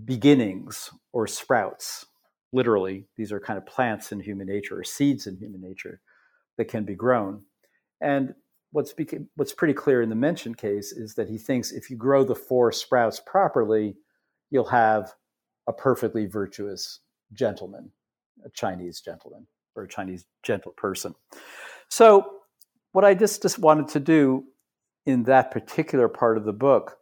[0.04, 2.06] beginnings or sprouts.
[2.52, 6.00] Literally, these are kind of plants in human nature or seeds in human nature
[6.56, 7.42] that can be grown.
[8.00, 8.34] And
[8.70, 11.96] what's beca- what's pretty clear in the Mencian case is that he thinks if you
[11.96, 13.96] grow the four sprouts properly,
[14.50, 15.12] you'll have
[15.66, 17.00] a perfectly virtuous
[17.32, 17.90] gentleman,
[18.44, 19.46] a Chinese gentleman
[19.76, 21.14] or a Chinese gentle person.
[21.88, 22.30] So,
[22.92, 24.44] what I just, just wanted to do
[25.06, 26.96] in that particular part of the book,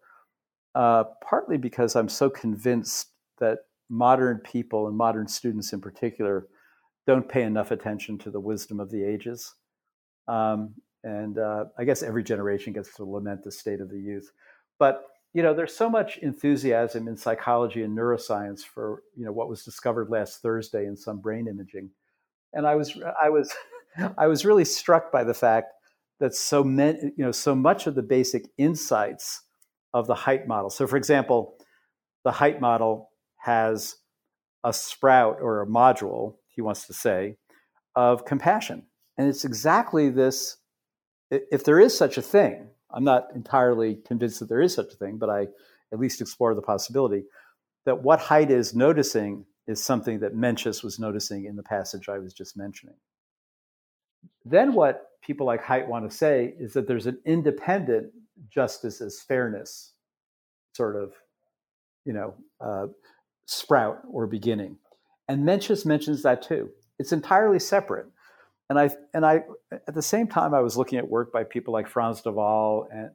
[0.74, 3.08] uh, partly because I'm so convinced
[3.38, 3.58] that
[3.90, 6.46] modern people and modern students in particular
[7.06, 9.54] don't pay enough attention to the wisdom of the ages.
[10.28, 14.30] Um, and uh, I guess every generation gets to lament the state of the youth.
[14.78, 15.04] But
[15.34, 19.64] you know, there's so much enthusiasm in psychology and neuroscience for you know what was
[19.64, 21.90] discovered last Thursday in some brain imaging,
[22.52, 23.52] and I was I was
[24.18, 25.72] I was really struck by the fact
[26.20, 29.42] that so many you know so much of the basic insights
[29.94, 30.70] of the Haidt model.
[30.70, 31.56] So, for example,
[32.24, 33.96] the Haidt model has
[34.64, 37.36] a sprout or a module, he wants to say,
[37.96, 38.84] of compassion,
[39.16, 40.58] and it's exactly this.
[41.30, 44.96] If there is such a thing, I'm not entirely convinced that there is such a
[44.96, 45.48] thing, but I
[45.92, 47.24] at least explore the possibility
[47.84, 52.18] that what Haidt is noticing is something that Mencius was noticing in the passage I
[52.18, 52.96] was just mentioning.
[54.44, 58.12] Then what people like Haidt want to say is that there's an independent
[58.50, 59.92] justice as fairness
[60.74, 61.12] sort of,
[62.04, 62.86] you know, uh,
[63.46, 64.76] sprout or beginning.
[65.28, 66.70] And Mencius mentions that too.
[66.98, 68.06] It's entirely separate.
[68.72, 71.74] And I and I at the same time I was looking at work by people
[71.74, 73.10] like Frans de Waal and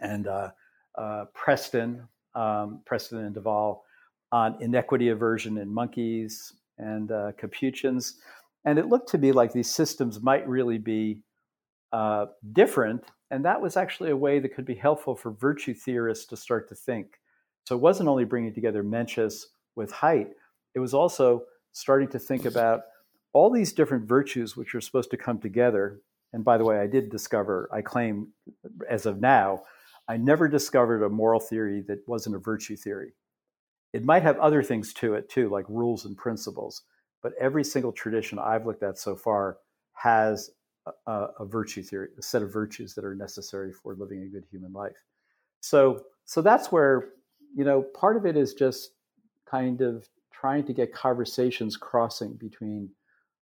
[0.00, 0.50] and uh,
[0.96, 3.74] uh, Preston, um, Preston and de
[4.32, 8.14] on inequity aversion in monkeys and uh, capuchins,
[8.64, 11.18] and it looked to me like these systems might really be
[11.92, 16.24] uh, different, and that was actually a way that could be helpful for virtue theorists
[16.24, 17.20] to start to think.
[17.64, 19.44] So it wasn't only bringing together Mencius
[19.74, 20.30] with Haidt,
[20.74, 21.42] it was also
[21.72, 22.84] starting to think about
[23.36, 26.00] all these different virtues which are supposed to come together.
[26.32, 28.28] And by the way, I did discover, I claim
[28.88, 29.64] as of now,
[30.08, 33.12] I never discovered a moral theory that wasn't a virtue theory.
[33.92, 36.84] It might have other things to it too, like rules and principles,
[37.22, 39.58] but every single tradition I've looked at so far
[39.92, 40.52] has
[41.06, 44.46] a, a virtue theory, a set of virtues that are necessary for living a good
[44.50, 45.04] human life.
[45.60, 47.08] So, so that's where
[47.54, 48.92] you know part of it is just
[49.44, 52.88] kind of trying to get conversations crossing between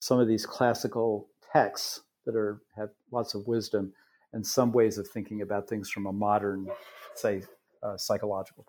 [0.01, 3.93] some of these classical texts that are have lots of wisdom
[4.33, 6.69] and some ways of thinking about things from a modern,
[7.15, 7.43] say,
[7.83, 8.67] uh, psychological.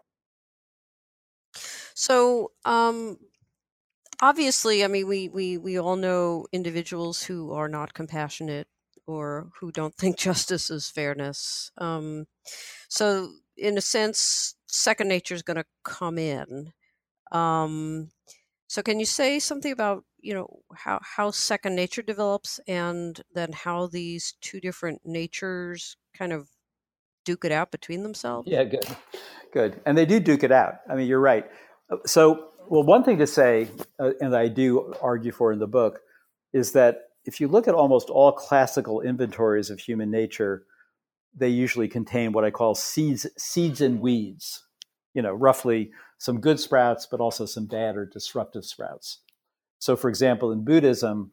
[1.94, 3.18] So, um,
[4.22, 8.68] obviously, I mean, we, we, we all know individuals who are not compassionate
[9.06, 11.72] or who don't think justice is fairness.
[11.78, 12.28] Um,
[12.88, 16.72] so, in a sense, second nature is going to come in.
[17.34, 18.12] Um,
[18.68, 23.52] so, can you say something about you know how how second nature develops, and then
[23.52, 26.50] how these two different natures kind of
[27.26, 28.48] duke it out between themselves?
[28.50, 28.86] Yeah, good,
[29.54, 30.76] good, and they do duke it out.
[30.90, 31.46] I mean, you're right.
[31.90, 33.68] Uh, so, well, one thing to say,
[34.00, 36.00] uh, and I do argue for in the book,
[36.54, 40.66] is that if you look at almost all classical inventories of human nature,
[41.36, 44.64] they usually contain what I call seeds, seeds and weeds.
[45.14, 49.20] You know, roughly some good sprouts, but also some bad or disruptive sprouts.
[49.80, 51.32] So, for example, in Buddhism,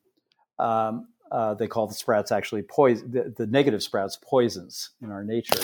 [0.59, 5.25] um, uh, they call the sprouts actually poison, the, the, negative sprouts poisons in our
[5.25, 5.61] nature,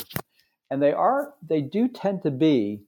[0.70, 2.82] and they are they do tend to be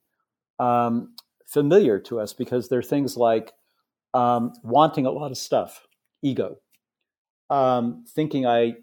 [0.59, 1.15] um,
[1.47, 3.53] familiar to us because they're things like
[4.13, 5.87] um, wanting a lot of stuff,
[6.21, 6.57] ego,
[7.49, 8.75] um, thinking I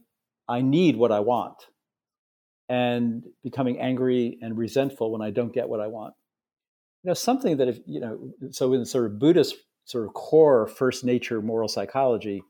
[0.47, 1.67] I need what I want,
[2.69, 6.13] and becoming angry and resentful when I don't get what I want.
[7.03, 9.55] You know something that if you know so in sort of buddhist
[9.85, 12.43] sort of core first nature moral psychology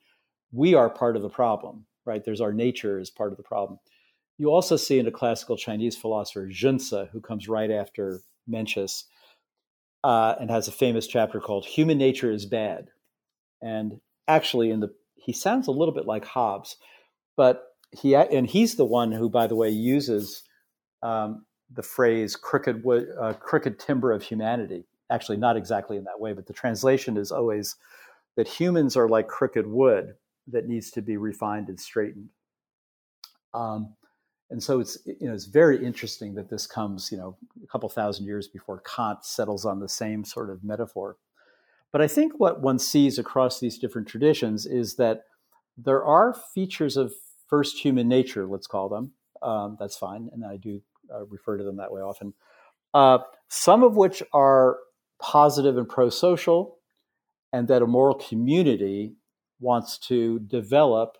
[0.53, 2.23] we are part of the problem right?
[2.23, 3.79] There's our nature is part of the problem.
[4.37, 9.03] You also see in a classical chinese philosopher Xunzi, who comes right after mencius
[10.03, 12.87] uh, and has a famous chapter called human nature is bad.
[13.61, 16.77] And actually in the he sounds a little bit like hobbes
[17.37, 20.43] but he and he's the one who by the way uses
[21.03, 24.85] um, the phrase crooked uh, crooked timber of humanity.
[25.11, 27.75] Actually, not exactly in that way, but the translation is always
[28.35, 30.15] that humans are like crooked wood
[30.47, 32.29] that needs to be refined and straightened.
[33.53, 33.93] Um,
[34.49, 37.87] and so it's you know it's very interesting that this comes you know a couple
[37.89, 41.17] thousand years before Kant settles on the same sort of metaphor.
[41.91, 45.23] But I think what one sees across these different traditions is that
[45.77, 47.13] there are features of
[47.47, 49.11] first human nature, let's call them.
[49.41, 50.81] Um, that's fine, and I do
[51.13, 52.33] uh, refer to them that way often.
[52.93, 54.77] Uh, some of which are
[55.21, 56.77] positive and pro social,
[57.53, 59.15] and that a moral community
[59.59, 61.17] wants to develop.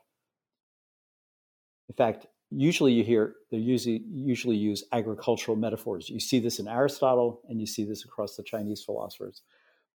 [1.90, 6.10] In fact, usually you hear they usually usually use agricultural metaphors.
[6.10, 9.42] You see this in Aristotle, and you see this across the Chinese philosophers.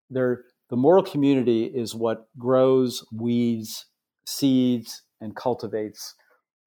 [0.09, 3.85] They're, the moral community is what grows, weeds,
[4.25, 6.13] seeds, and cultivates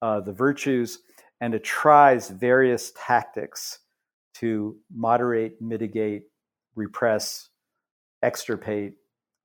[0.01, 0.99] uh, the virtues
[1.41, 3.79] and it tries various tactics
[4.35, 6.23] to moderate, mitigate,
[6.79, 7.49] repress,
[8.23, 8.93] extirpate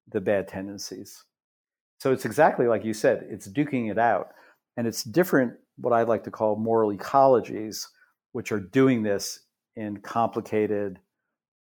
[0.09, 1.25] the bad tendencies.
[2.01, 4.29] So it's exactly like you said, it's duking it out.
[4.77, 7.87] And it's different, what I'd like to call moral ecologies,
[8.33, 9.41] which are doing this
[9.77, 10.99] in complicated,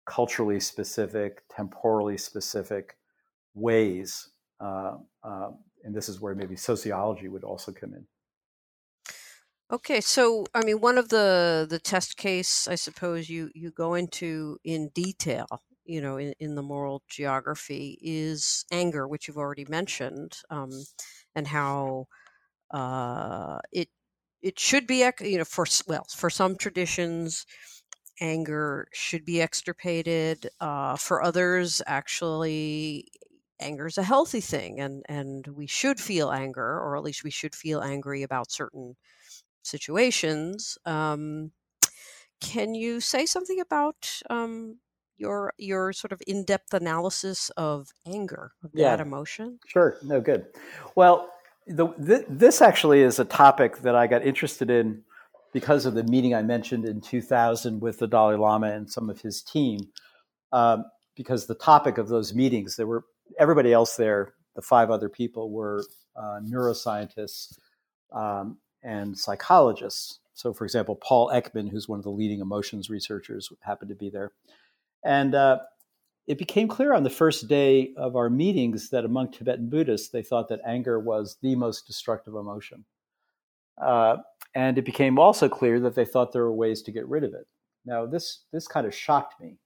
[0.07, 2.97] culturally specific, temporally specific
[3.55, 4.31] ways.
[4.61, 5.51] Uh, uh,
[5.85, 8.07] and this is where maybe sociology would also come in.
[9.71, 13.95] Okay, so I mean, one of the the test case, I suppose you you go
[13.95, 15.47] into in detail,
[15.85, 20.71] you know, in, in the moral geography is anger, which you've already mentioned, um,
[21.35, 22.07] and how
[22.73, 23.91] uh, it
[24.43, 27.47] it should be, you know, for well, for some traditions,
[28.21, 30.49] anger should be extirpated.
[30.61, 33.09] Uh, for others, actually,
[33.61, 37.31] anger is a healthy thing, and and we should feel anger, or at least we
[37.31, 38.97] should feel angry about certain
[39.67, 40.79] situations.
[40.85, 41.53] Um,
[42.41, 44.79] can you say something about um,
[45.17, 48.91] your your sort of in depth analysis of anger, of yeah.
[48.91, 49.59] that emotion?
[49.67, 49.97] Sure.
[50.03, 50.47] No, good.
[50.95, 51.31] Well,
[51.67, 55.03] the, th- this actually is a topic that I got interested in
[55.53, 59.21] because of the meeting I mentioned in 2000 with the Dalai Lama and some of
[59.21, 59.81] his team.
[60.53, 60.85] Um,
[61.17, 63.05] because the topic of those meetings, there were
[63.39, 65.83] everybody else there, the five other people were
[66.15, 67.57] uh, neuroscientists
[68.13, 70.21] um, and psychologists.
[70.35, 74.11] So, for example, Paul Ekman, who's one of the leading emotions researchers, happened to be
[74.11, 74.33] there.
[75.05, 75.59] And uh,
[76.27, 80.23] it became clear on the first day of our meetings that among Tibetan Buddhists, they
[80.23, 82.85] thought that anger was the most destructive emotion.
[83.81, 84.19] Uh,
[84.55, 87.35] and it became also clear that they thought there were ways to get rid of
[87.35, 87.47] it.
[87.85, 89.59] Now, this, this kind of shocked me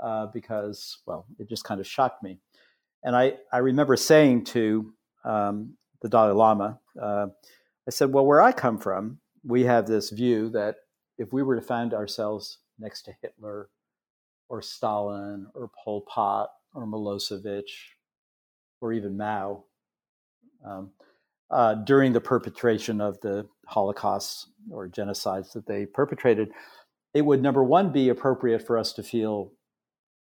[0.00, 2.38] uh, because, well, it just kind of shocked me.
[3.02, 4.92] And I, I remember saying to
[5.24, 7.26] um, the Dalai Lama, uh,
[7.86, 10.76] I said, well, where I come from, we have this view that
[11.18, 13.68] if we were to find ourselves next to Hitler
[14.48, 17.64] or Stalin or Pol Pot or Milosevic
[18.80, 19.64] or even Mao
[20.64, 20.90] um,
[21.50, 26.50] uh, during the perpetration of the Holocaust or genocides that they perpetrated,
[27.12, 29.52] it would number one be appropriate for us to feel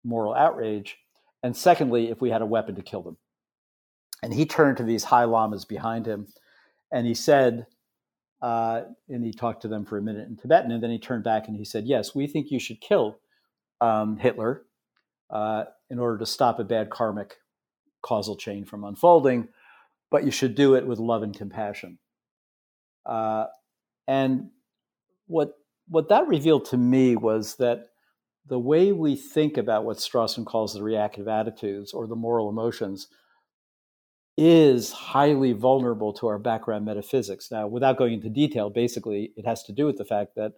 [0.05, 0.99] moral outrage,
[1.43, 3.17] and secondly, if we had a weapon to kill them.
[4.23, 6.27] And he turned to these high lamas behind him
[6.93, 7.67] and he said,
[8.43, 11.25] uh, and he talked to them for a minute in Tibetan, and then he turned
[11.25, 13.19] back and he said, Yes, we think you should kill
[13.81, 14.65] um, Hitler
[15.31, 17.37] uh, in order to stop a bad karmic
[18.03, 19.49] causal chain from unfolding,
[20.11, 21.99] but you should do it with love and compassion.
[23.07, 23.47] Uh,
[24.07, 24.51] and
[25.27, 25.55] what
[25.89, 27.87] what that revealed to me was that
[28.47, 33.09] the way we think about what Strawson calls the reactive attitudes or the moral emotions
[34.37, 37.51] is highly vulnerable to our background metaphysics.
[37.51, 40.53] Now, without going into detail, basically, it has to do with the fact that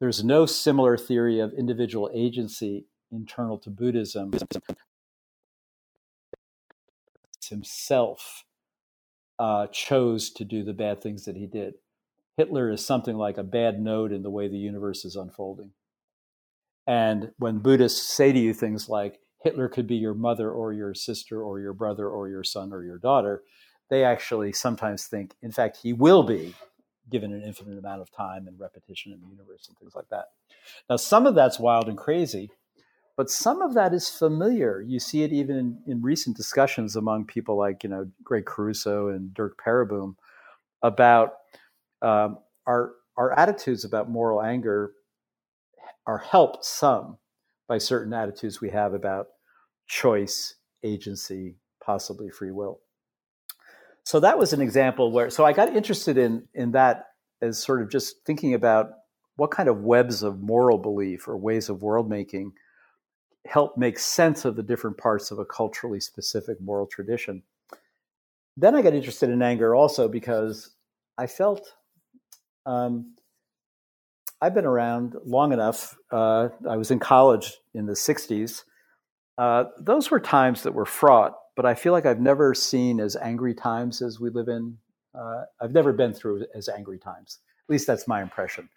[0.00, 4.32] there's no similar theory of individual agency internal to Buddhism.
[7.48, 8.44] Himself
[9.38, 11.74] uh, chose to do the bad things that he did.
[12.36, 15.72] Hitler is something like a bad node in the way the universe is unfolding.
[16.86, 20.94] And when Buddhists say to you things like, Hitler could be your mother or your
[20.94, 23.42] sister or your brother or your son or your daughter,
[23.90, 26.54] they actually sometimes think, in fact, he will be
[27.10, 30.26] given an infinite amount of time and repetition in the universe and things like that.
[30.90, 32.50] Now, some of that's wild and crazy,
[33.16, 34.82] but some of that is familiar.
[34.82, 39.08] You see it even in, in recent discussions among people like, you know, Greg Caruso
[39.08, 40.16] and Derk Pereboom
[40.82, 41.34] about
[42.02, 44.92] um, our, our attitudes about moral anger
[46.06, 47.18] are helped some
[47.68, 49.28] by certain attitudes we have about
[49.86, 52.80] choice, agency, possibly free will.
[54.04, 57.08] So that was an example where so i got interested in in that
[57.42, 58.90] as sort of just thinking about
[59.36, 62.52] what kind of webs of moral belief or ways of world making
[63.46, 67.42] help make sense of the different parts of a culturally specific moral tradition.
[68.56, 70.70] Then i got interested in anger also because
[71.18, 71.74] i felt
[72.64, 73.14] um,
[74.40, 78.62] i've been around long enough uh, i was in college in the 60s
[79.38, 83.16] uh, those were times that were fraught but I feel like I've never seen as
[83.16, 84.78] angry times as we live in.
[85.12, 87.40] Uh, I've never been through as angry times.
[87.66, 88.68] At least that's my impression.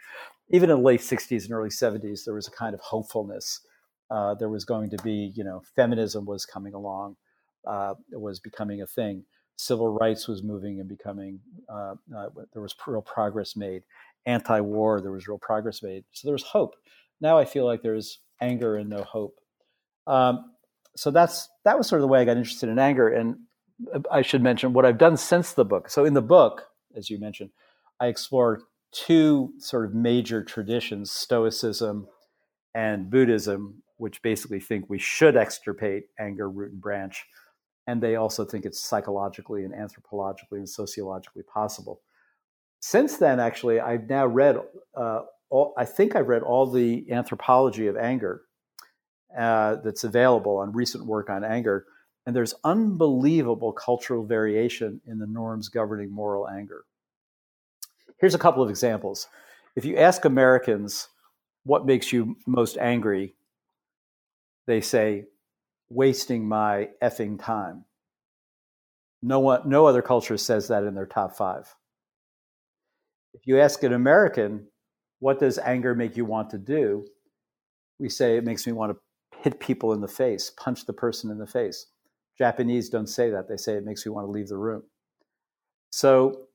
[0.49, 3.62] Even in the late 60s and early 70s, there was a kind of hopefulness.
[4.09, 7.18] Uh, there was going to be, you know, feminism was coming along,
[7.68, 9.26] uh, it was becoming a thing.
[9.57, 11.39] Civil rights was moving and becoming,
[11.72, 13.84] uh, uh, there was real progress made.
[14.26, 16.03] Anti war, there was real progress made.
[16.11, 16.76] So there was hope.
[17.19, 19.39] Now I feel like there's anger and no hope.
[20.07, 20.51] Um,
[20.95, 23.07] so that's that was sort of the way I got interested in anger.
[23.07, 23.38] And
[24.11, 25.89] I should mention what I've done since the book.
[25.89, 26.63] So in the book,
[26.95, 27.51] as you mentioned,
[27.99, 32.07] I explore two sort of major traditions: Stoicism
[32.74, 37.26] and Buddhism, which basically think we should extirpate anger root and branch,
[37.88, 42.01] and they also think it's psychologically and anthropologically and sociologically possible.
[42.82, 44.57] Since then, actually, I've now read.
[44.95, 48.41] Uh, all, I think I've read all the anthropology of anger
[49.38, 51.86] uh, that's available on recent work on anger.
[52.25, 56.86] And there's unbelievable cultural variation in the norms governing moral anger.
[58.19, 59.27] Here's a couple of examples.
[59.75, 61.07] If you ask Americans
[61.63, 63.36] what makes you most angry,
[64.67, 65.25] they say,
[65.89, 67.86] wasting my effing time.
[69.21, 71.75] No, one, no other culture says that in their top five.
[73.34, 74.67] If you ask an American,
[75.19, 77.05] what does anger make you want to do?
[77.99, 81.32] We say it makes me want to hit people in the face, punch the person
[81.32, 81.88] in the face.
[82.38, 83.47] Japanese don't say that.
[83.47, 84.84] They say it makes me want to leave the room.
[85.91, 86.47] So,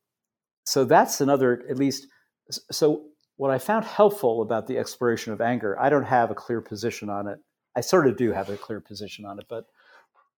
[0.65, 2.09] so that's another, at least.
[2.51, 3.05] So,
[3.37, 7.11] what I found helpful about the exploration of anger, I don't have a clear position
[7.11, 7.39] on it.
[7.77, 9.67] I sort of do have a clear position on it, but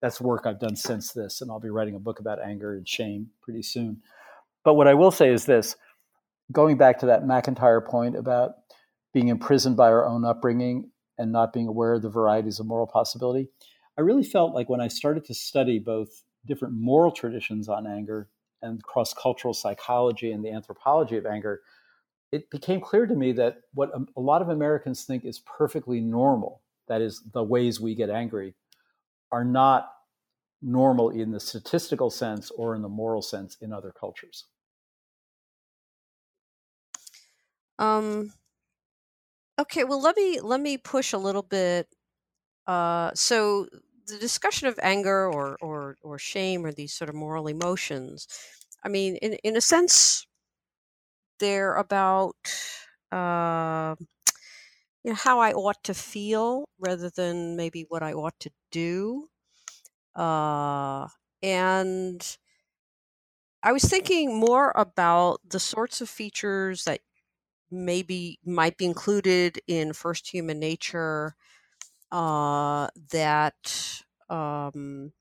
[0.03, 2.87] that's work I've done since this, and I'll be writing a book about anger and
[2.87, 4.03] shame pretty soon.
[4.65, 5.77] But what I will say is this
[6.53, 8.53] going back to that MacIntyre point about
[9.13, 12.87] being imprisoned by our own upbringing and not being aware of the varieties of moral
[12.87, 13.49] possibility.
[13.97, 18.29] I really felt like when I started to study both different moral traditions on anger
[18.63, 21.61] and cross cultural psychology and the anthropology of anger,
[22.31, 26.63] it became clear to me that what a lot of Americans think is perfectly normal
[26.89, 28.55] that is, the ways we get angry,
[29.31, 29.91] are not
[30.61, 34.47] normal in the statistical sense or in the moral sense in other cultures.
[37.79, 38.33] Um,
[39.59, 41.89] okay, well let me let me push a little bit.
[42.67, 43.69] Uh, so
[44.09, 48.29] the discussion of anger or, or or shame or these sort of moral emotions,
[48.85, 50.27] I mean, in in a sense,
[51.39, 52.37] they're about
[53.13, 53.95] uh,
[55.05, 59.29] you know how I ought to feel rather than maybe what I ought to do.
[60.17, 61.09] Uh,
[61.43, 62.39] and
[63.63, 67.01] I was thinking more about the sorts of features that
[67.71, 71.35] maybe might be included in First Human Nature
[72.13, 75.13] uh, that um,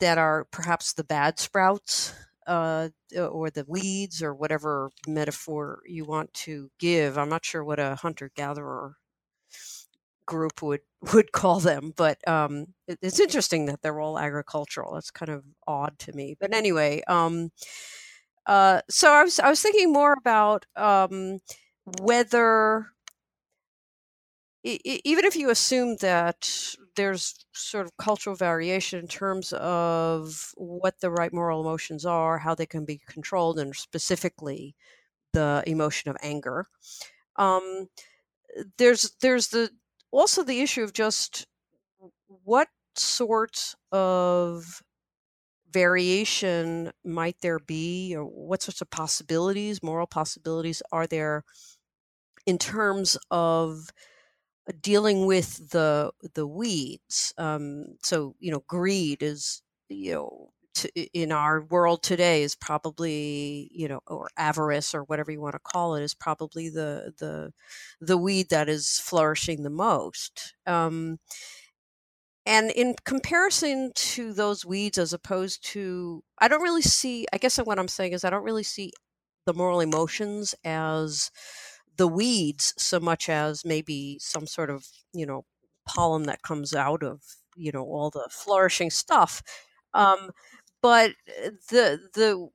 [0.00, 2.14] that are perhaps the bad sprouts
[2.46, 7.18] uh, or the weeds or whatever metaphor you want to give.
[7.18, 8.96] I'm not sure what a hunter gatherer
[10.26, 10.80] group would
[11.12, 14.94] would call them, but um, it, it's interesting that they're all agricultural.
[14.94, 16.36] That's kind of odd to me.
[16.38, 17.50] But anyway, um,
[18.48, 21.40] uh, so I was I was thinking more about um,
[22.00, 22.88] whether
[24.64, 31.10] even if you assume that there's sort of cultural variation in terms of what the
[31.10, 34.74] right moral emotions are, how they can be controlled, and specifically
[35.34, 36.66] the emotion of anger.
[37.36, 37.88] Um,
[38.78, 39.70] there's there's the
[40.10, 41.46] also the issue of just
[42.44, 44.82] what sort of
[45.70, 51.44] variation might there be, or what sorts of possibilities, moral possibilities, are there
[52.46, 53.90] in terms of
[54.80, 57.34] dealing with the the weeds?
[57.38, 60.50] Um, so you know, greed is you know
[61.14, 65.58] in our world today is probably you know or avarice or whatever you want to
[65.60, 67.52] call it is probably the the
[68.00, 71.18] the weed that is flourishing the most um,
[72.48, 77.58] and in comparison to those weeds, as opposed to, I don't really see, I guess
[77.58, 78.90] what I'm saying is, I don't really see
[79.44, 81.30] the moral emotions as
[81.98, 85.44] the weeds so much as maybe some sort of, you know,
[85.86, 87.20] pollen that comes out of,
[87.54, 89.42] you know, all the flourishing stuff.
[89.92, 90.30] Um,
[90.80, 91.10] but
[91.44, 92.48] uh, the, the,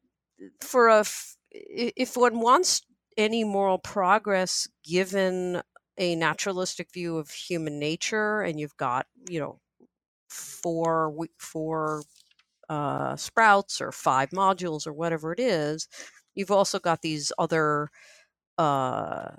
[0.60, 1.06] for a,
[1.52, 2.82] if one wants
[3.16, 5.62] any moral progress given
[6.00, 9.60] a naturalistic view of human nature and you've got you know
[10.34, 12.04] four four
[12.70, 15.88] uh, sprouts or five modules or whatever it is,
[16.36, 17.90] you've also got these other
[18.58, 19.32] uh,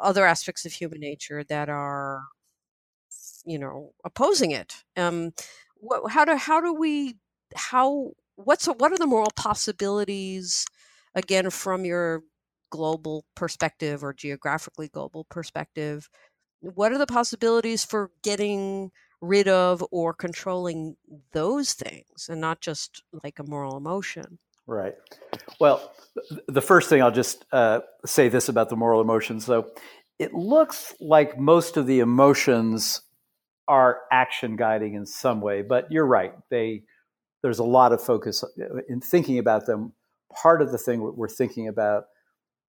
[0.00, 2.24] other aspects of human nature that are
[3.44, 4.84] you know opposing it.
[4.96, 5.32] Um,
[6.10, 7.16] how do how do we
[7.54, 10.66] how what's what are the moral possibilities
[11.14, 12.22] again from your
[12.70, 16.08] global perspective or geographically global perspective?
[16.60, 20.96] What are the possibilities for getting rid of or controlling
[21.32, 24.38] those things and not just like a moral emotion.
[24.66, 24.94] Right.
[25.60, 25.92] Well,
[26.48, 29.70] the first thing I'll just uh, say this about the moral emotions, though.
[30.18, 33.02] It looks like most of the emotions
[33.68, 36.32] are action guiding in some way, but you're right.
[36.50, 36.82] They
[37.42, 39.92] there's a lot of focus uh, in thinking about them.
[40.34, 42.04] Part of the thing we're thinking about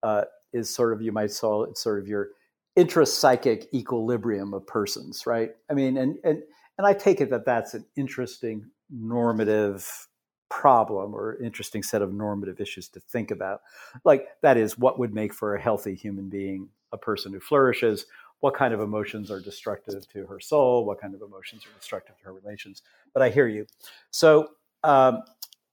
[0.02, 0.22] uh,
[0.52, 2.30] is sort of you might call it sort of your
[2.76, 5.50] intrapsychic equilibrium of persons, right?
[5.70, 6.42] I mean, and and
[6.78, 10.08] and I take it that that's an interesting normative
[10.50, 13.62] problem or interesting set of normative issues to think about.
[14.04, 18.06] Like that is what would make for a healthy human being, a person who flourishes.
[18.40, 20.84] What kind of emotions are destructive to her soul?
[20.84, 22.82] What kind of emotions are destructive to her relations?
[23.12, 23.66] But I hear you.
[24.10, 24.50] So,
[24.82, 25.22] um,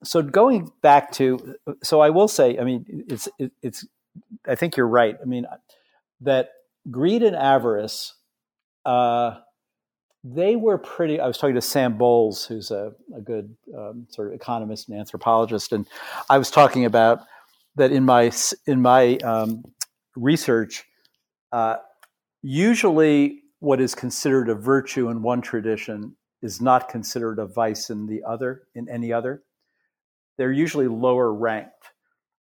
[0.04, 3.86] so going back to, so I will say, I mean, it's it, it's.
[4.48, 5.16] I think you're right.
[5.22, 5.46] I mean,
[6.22, 6.50] that
[6.90, 8.14] greed and avarice,
[8.86, 9.36] uh,
[10.24, 11.20] they were pretty.
[11.20, 15.00] I was talking to Sam Bowles, who's a, a good um, sort of economist and
[15.00, 15.88] anthropologist, and
[16.30, 17.22] I was talking about
[17.76, 18.32] that in my
[18.68, 19.64] in my um,
[20.16, 20.86] research.
[21.52, 21.78] Uh,
[22.44, 28.06] usually, what is considered a virtue in one tradition is not considered a vice in
[28.06, 29.44] the other in any other.
[30.38, 31.92] They're usually lower ranked.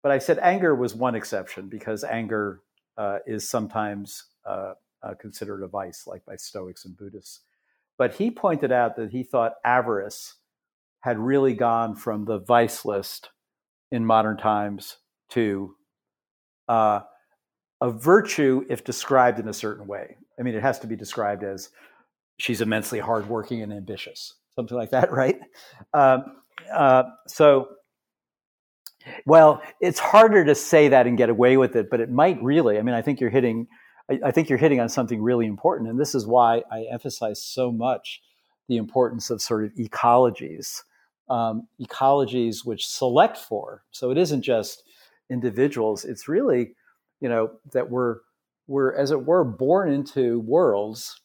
[0.03, 2.61] But I said anger was one exception because anger
[2.97, 7.41] uh, is sometimes uh, uh, considered a vice, like by Stoics and Buddhists.
[7.99, 10.37] But he pointed out that he thought avarice
[11.01, 13.31] had really gone from the vice list
[13.91, 14.99] in modern times
[15.31, 15.75] to
[16.69, 17.01] uh,
[17.81, 20.17] a virtue if described in a certain way.
[20.39, 21.71] I mean, it has to be described as
[22.39, 25.39] she's immensely hardworking and ambitious, something like that, right?
[25.95, 26.25] Um,
[26.73, 27.69] uh, so,
[29.27, 32.79] well, it's harder to say that and get away with it, but it might really.
[32.79, 33.67] I mean, I think you're hitting
[34.25, 37.71] I, think you're hitting on something really important, and this is why I emphasize so
[37.71, 38.21] much
[38.69, 40.83] the importance of sort of ecologies,
[41.29, 43.85] um, ecologies which select for.
[43.91, 44.83] So it isn't just
[45.29, 46.75] individuals; it's really,
[47.21, 48.19] you know, that we're
[48.67, 51.21] we're as it were born into worlds.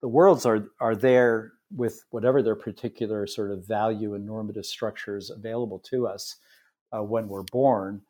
[0.00, 5.30] The worlds are are there with whatever their particular sort of value and normative structures
[5.30, 6.36] available to us
[6.92, 8.02] uh, when we're born.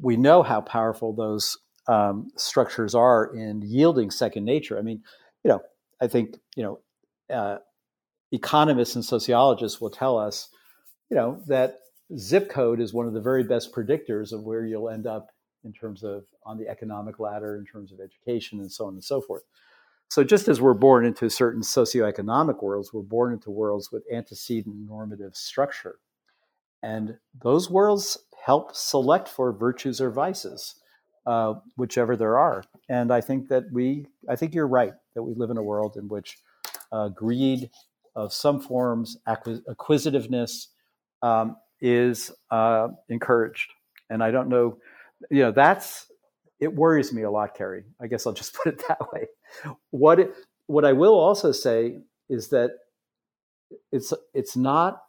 [0.00, 1.56] We know how powerful those
[1.86, 4.78] um, structures are in yielding second nature.
[4.78, 5.02] I mean,
[5.42, 5.62] you know,
[6.00, 7.58] I think you know, uh,
[8.32, 10.48] economists and sociologists will tell us,
[11.10, 11.80] you know, that
[12.18, 15.28] zip code is one of the very best predictors of where you'll end up
[15.64, 19.04] in terms of on the economic ladder, in terms of education, and so on and
[19.04, 19.42] so forth.
[20.10, 24.76] So just as we're born into certain socioeconomic worlds, we're born into worlds with antecedent
[24.86, 25.98] normative structure.
[26.82, 30.74] And those worlds help select for virtues or vices,
[31.26, 32.64] uh, whichever there are.
[32.88, 35.96] And I think that we, I think you're right that we live in a world
[35.96, 36.38] in which
[36.92, 37.70] uh, greed
[38.16, 40.68] of some forms, acquisitiveness,
[41.22, 43.72] um, is uh, encouraged.
[44.10, 44.78] And I don't know,
[45.30, 46.06] you know, that's
[46.60, 47.84] it worries me a lot, Carrie.
[48.00, 49.26] I guess I'll just put it that way.
[49.90, 50.34] What it,
[50.66, 51.98] what I will also say
[52.28, 52.70] is that
[53.92, 55.02] it's it's not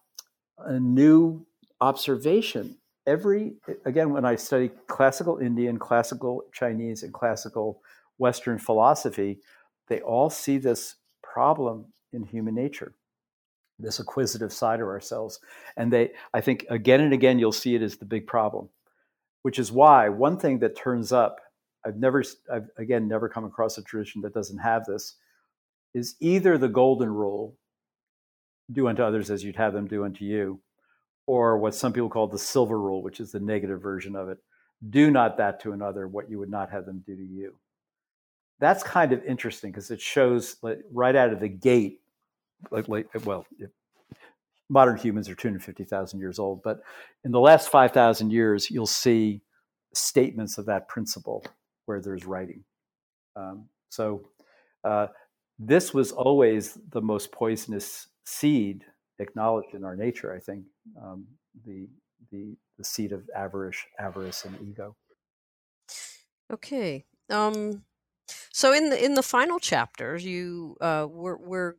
[0.59, 1.45] a new
[1.81, 2.77] observation.
[3.07, 3.53] Every
[3.85, 7.81] again, when I study classical Indian, classical Chinese, and classical
[8.17, 9.39] Western philosophy,
[9.87, 12.95] they all see this problem in human nature,
[13.77, 15.39] this acquisitive side of ourselves,
[15.77, 18.69] and they, I think, again and again, you'll see it as the big problem
[19.45, 21.39] which is why one thing that turns up
[21.85, 25.17] I've never, I've again never come across a tradition that doesn't have this,
[25.93, 27.55] is either the golden rule,
[28.71, 30.59] do unto others as you'd have them do unto you,
[31.27, 34.37] or what some people call the silver rule, which is the negative version of it.
[34.89, 37.55] Do not that to another what you would not have them do to you.
[38.59, 42.01] That's kind of interesting because it shows like, right out of the gate,
[42.71, 43.45] like, like well,
[44.69, 46.81] modern humans are 250,000 years old, but
[47.23, 49.41] in the last 5,000 years, you'll see
[49.93, 51.45] statements of that principle
[51.85, 52.63] where there's writing.
[53.35, 54.27] Um, so
[54.83, 55.07] uh,
[55.59, 58.85] this was always the most poisonous seed
[59.19, 60.33] acknowledged in our nature.
[60.33, 60.65] I think
[61.01, 61.25] um,
[61.65, 61.87] the
[62.31, 64.95] the the seed of avarice, avarice, and ego.
[66.51, 67.05] Okay.
[67.29, 67.83] Um,
[68.51, 71.75] so in the in the final chapters, you uh, we're we're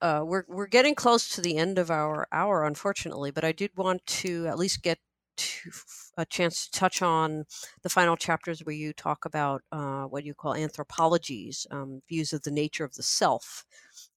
[0.00, 3.30] uh, we're we're getting close to the end of our hour, unfortunately.
[3.30, 4.98] But I did want to at least get
[5.36, 5.70] to
[6.16, 7.44] a chance to touch on
[7.82, 12.42] the final chapters where you talk about uh, what you call anthropologies, um, views of
[12.42, 13.64] the nature of the self.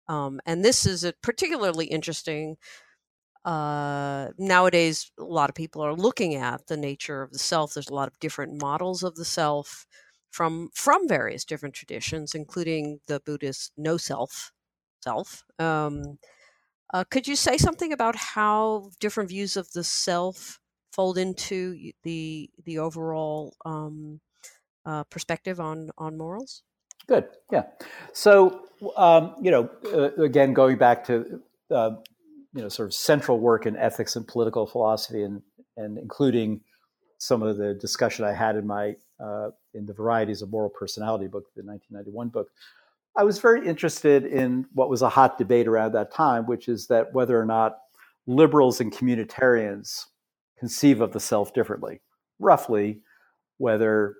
[0.10, 2.57] Um, and this is particularly interesting.
[3.45, 7.74] Uh, nowadays, a lot of people are looking at the nature of the self.
[7.74, 9.86] There's a lot of different models of the self
[10.32, 14.51] from from various different traditions, including the Buddhist no self
[15.03, 15.43] self.
[15.60, 16.20] Um,
[16.93, 20.60] uh, could you say something about how different views of the self
[20.93, 24.22] fold into the the overall um,
[24.86, 26.64] uh, perspective on on morals?
[27.10, 27.28] Good.
[27.51, 27.64] Yeah.
[28.14, 31.41] So um, you know, uh, again, going back to
[31.72, 31.91] uh,
[32.53, 35.41] you know, sort of central work in ethics and political philosophy, and
[35.76, 36.62] and including
[37.18, 41.26] some of the discussion I had in my uh, in the varieties of moral personality
[41.26, 42.49] book, the 1991 book.
[43.18, 46.88] I was very interested in what was a hot debate around that time, which is
[46.88, 47.80] that whether or not
[48.28, 50.05] liberals and communitarians
[50.60, 52.01] conceive of the self differently.
[52.38, 53.01] Roughly,
[53.57, 54.16] whether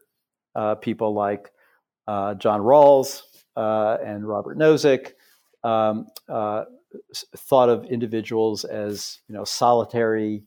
[0.56, 1.52] uh, people like
[2.10, 3.22] uh, John Rawls
[3.56, 5.12] uh, and Robert Nozick
[5.64, 6.64] um, uh,
[7.38, 10.44] thought of individuals as you know solitary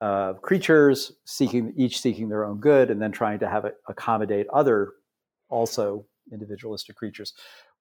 [0.00, 4.48] uh, creatures, seeking each seeking their own good, and then trying to have it accommodate
[4.52, 4.94] other
[5.48, 7.32] also individualistic creatures,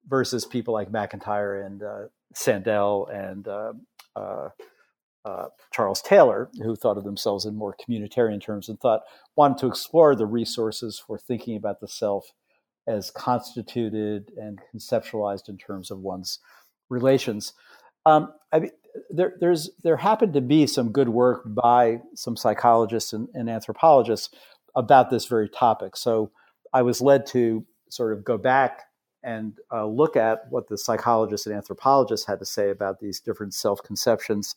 [0.08, 2.02] versus people like MacIntyre and uh,
[2.36, 4.50] Sandel and uh,
[5.72, 9.02] Charles Taylor, who thought of themselves in more communitarian terms and thought
[9.36, 12.32] wanted to explore the resources for thinking about the self
[12.88, 16.40] as constituted and conceptualized in terms of one's
[16.90, 17.54] relations.
[18.06, 18.72] Um, I
[19.10, 24.30] there, there's there happened to be some good work by some psychologists and, and anthropologists
[24.76, 25.96] about this very topic.
[25.96, 26.32] So
[26.74, 28.84] I was led to sort of go back
[29.24, 33.54] and uh, look at what the psychologists and anthropologists had to say about these different
[33.54, 34.56] self conceptions.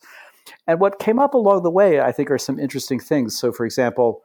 [0.67, 3.39] And what came up along the way, I think, are some interesting things.
[3.39, 4.23] So, for example,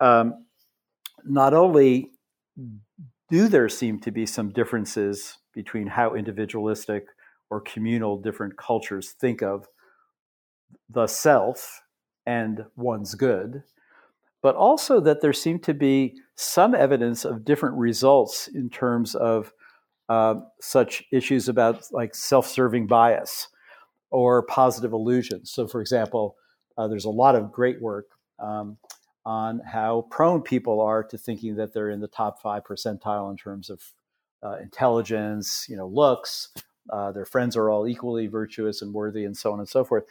[0.00, 0.44] um,
[1.24, 2.10] not only
[3.28, 7.06] do there seem to be some differences between how individualistic
[7.50, 9.66] or communal different cultures think of
[10.88, 11.82] the self
[12.26, 13.62] and one's good,
[14.42, 19.52] but also that there seemed to be some evidence of different results in terms of
[20.08, 23.48] uh, such issues about like self-serving bias
[24.10, 25.50] or positive illusions.
[25.50, 26.36] So, for example,
[26.78, 28.06] uh, there's a lot of great work
[28.38, 28.76] um,
[29.26, 33.36] on how prone people are to thinking that they're in the top five percentile in
[33.36, 33.82] terms of
[34.44, 36.50] uh, intelligence, you know, looks.
[36.90, 40.04] Uh, their friends are all equally virtuous and worthy, and so on and so forth.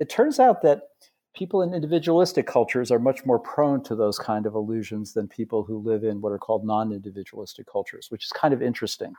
[0.00, 0.88] It turns out that
[1.36, 5.62] people in individualistic cultures are much more prone to those kind of illusions than people
[5.64, 9.12] who live in what are called non-individualistic cultures, which is kind of interesting.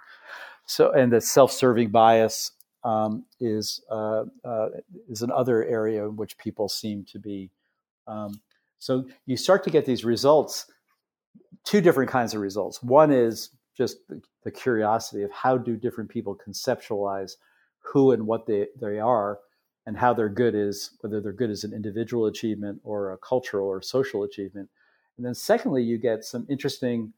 [0.66, 4.70] So, and the self-serving bias um, is uh, uh,
[5.08, 7.51] is another area in which people seem to be.
[8.08, 8.41] Um,
[8.84, 10.66] so you start to get these results,
[11.64, 12.84] two different kinds of results.
[12.84, 17.38] One is just the, the curiosity of how do different people conceptualize
[17.80, 19.40] who and what they, they are
[19.86, 23.70] and how their good is, whether their good is an individual achievement or a cultural
[23.70, 24.70] or social achievement.
[25.16, 27.14] And then, secondly, you get some interesting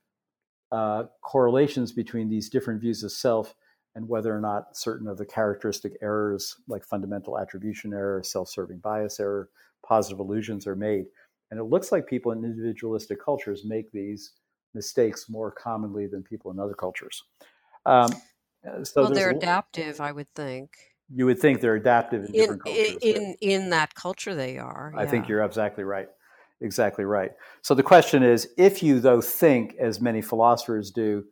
[0.72, 3.56] uh, correlations between these different views of self
[3.96, 8.78] and whether or not certain of the characteristic errors, like fundamental attribution error, self serving
[8.78, 9.50] bias error,
[9.84, 11.06] positive illusions, are made.
[11.52, 14.34] And it looks like people in individualistic cultures make these
[14.74, 17.24] mistakes more commonly than people in other cultures.
[17.86, 18.12] Um,
[18.84, 20.72] so well, they're adaptive, I would think
[21.14, 22.98] you would think they're adaptive in, in different cultures.
[23.02, 24.94] In in that culture, they are.
[24.98, 26.10] I think you're exactly right.
[26.62, 27.32] Exactly right.
[27.62, 31.26] So the question is, if you though think, as many philosophers do,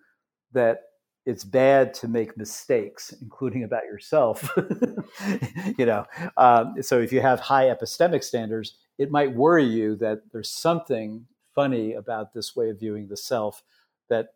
[0.52, 0.82] that
[1.26, 4.52] it's bad to make mistakes, including about yourself,
[5.78, 6.06] you know,
[6.36, 11.26] um, so if you have high epistemic standards, it might worry you that there's something
[11.56, 13.64] funny about this way of viewing the self
[14.10, 14.30] that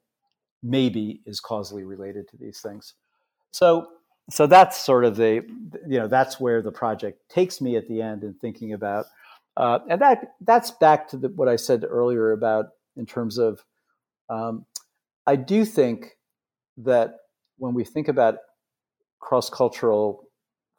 [0.64, 2.94] maybe is causally related to these things.
[3.52, 3.90] So
[4.30, 5.46] so that's sort of the
[5.88, 9.06] you know that's where the project takes me at the end in thinking about
[9.56, 13.64] uh, and that that's back to the, what I said earlier about in terms of
[14.30, 14.66] um,
[15.26, 16.18] I do think
[16.78, 17.16] that
[17.58, 18.36] when we think about
[19.20, 20.30] cross cultural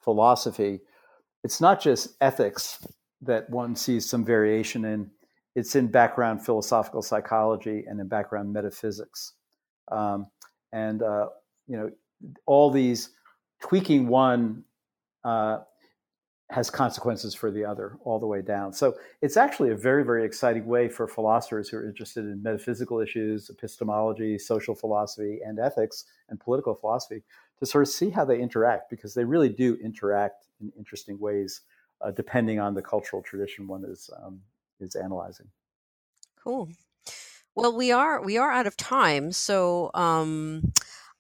[0.00, 0.80] philosophy,
[1.42, 2.86] it's not just ethics
[3.22, 5.10] that one sees some variation in.
[5.54, 9.32] It's in background philosophical psychology and in background metaphysics,
[9.90, 10.26] um,
[10.72, 11.28] and uh,
[11.66, 11.90] you know
[12.46, 13.10] all these
[13.60, 14.64] tweaking one
[15.24, 15.58] uh,
[16.50, 18.72] has consequences for the other all the way down.
[18.72, 23.00] So it's actually a very, very exciting way for philosophers who are interested in metaphysical
[23.00, 27.22] issues, epistemology, social philosophy, and ethics and political philosophy
[27.58, 31.62] to sort of see how they interact because they really do interact in interesting ways
[32.00, 34.40] uh, depending on the cultural tradition one is um,
[34.80, 35.48] is analyzing.
[36.42, 36.68] Cool.
[37.54, 40.72] Well, we are we are out of time, so um,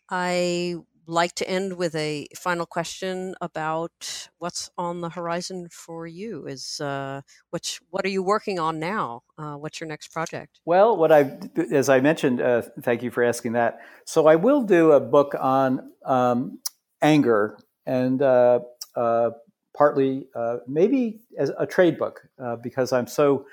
[0.08, 0.76] I
[1.08, 6.46] like to end with a final question about what's on the horizon for you.
[6.46, 9.22] Is uh, what what are you working on now?
[9.36, 10.60] Uh, what's your next project?
[10.64, 11.38] Well, what I,
[11.72, 13.80] as I mentioned, uh, thank you for asking that.
[14.04, 16.60] So I will do a book on um,
[17.02, 18.60] anger and uh,
[18.94, 19.30] uh,
[19.78, 22.20] partly uh, maybe as a trade book
[22.62, 23.46] because I'm so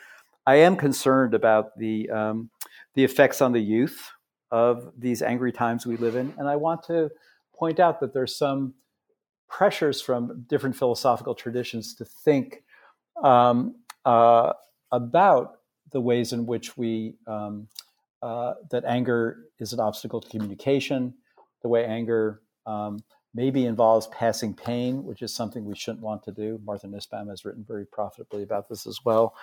[0.48, 2.50] I am concerned about the um,
[2.94, 4.12] the effects on the youth
[4.52, 7.10] of these angry times we live in, and I want to
[7.54, 8.74] point out that there's some
[9.48, 12.64] pressures from different philosophical traditions to think
[13.24, 14.54] um, uh,
[14.92, 15.60] about
[15.92, 17.68] the ways in which we um,
[18.22, 21.14] uh, that anger is an obstacle to communication,
[21.62, 23.00] the way anger um,
[23.36, 26.60] maybe involves passing pain, which is something we shouldn't want to do.
[26.66, 29.36] Martha Nussbaum has written very profitably about this as well.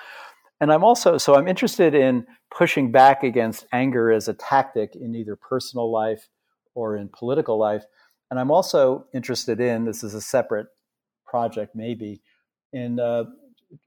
[0.60, 2.26] And I'm also so I'm interested in
[2.56, 6.28] pushing back against anger as a tactic in either personal life
[6.74, 7.84] or in political life
[8.32, 10.68] and I'm also interested in this is a separate
[11.26, 12.22] project, maybe,
[12.72, 13.24] in uh,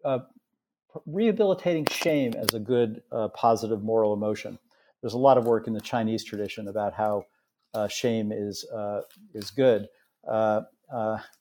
[0.03, 0.19] uh,
[1.07, 4.59] rehabilitating shame as a good, uh, positive moral emotion.
[5.01, 7.25] There's a lot of work in the Chinese tradition about how
[7.75, 9.01] uh, shame is uh,
[9.33, 9.87] is good,
[10.27, 10.61] uh,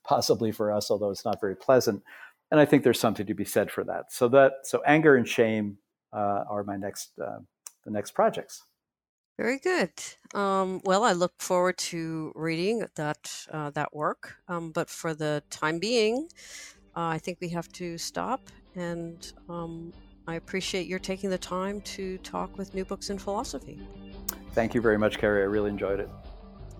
[0.03, 2.03] possibly for us, although it's not very pleasant.
[2.51, 4.11] And I think there's something to be said for that.
[4.11, 5.77] So that so anger and shame
[6.13, 8.63] are my next the next projects.
[9.37, 9.91] Very good.
[10.33, 14.37] Um, well, I look forward to reading that uh, that work.
[14.47, 16.29] Um, but for the time being,
[16.95, 18.49] uh, I think we have to stop.
[18.75, 19.91] And um,
[20.27, 23.79] I appreciate your taking the time to talk with New Books in Philosophy.
[24.53, 25.41] Thank you very much, Carrie.
[25.41, 26.09] I really enjoyed it.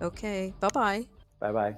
[0.02, 0.54] Okay.
[0.60, 1.06] Bye bye.
[1.40, 1.76] Bye bye.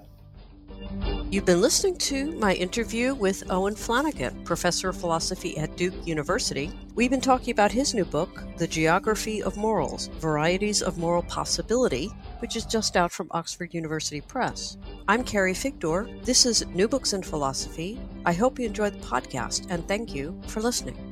[1.30, 6.70] You've been listening to my interview with Owen Flanagan, professor of philosophy at Duke University.
[6.94, 12.06] We've been talking about his new book, The Geography of Morals Varieties of Moral Possibility,
[12.38, 14.78] which is just out from Oxford University Press.
[15.06, 16.24] I'm Carrie Figdor.
[16.24, 18.00] This is New Books in Philosophy.
[18.24, 21.07] I hope you enjoyed the podcast, and thank you for listening.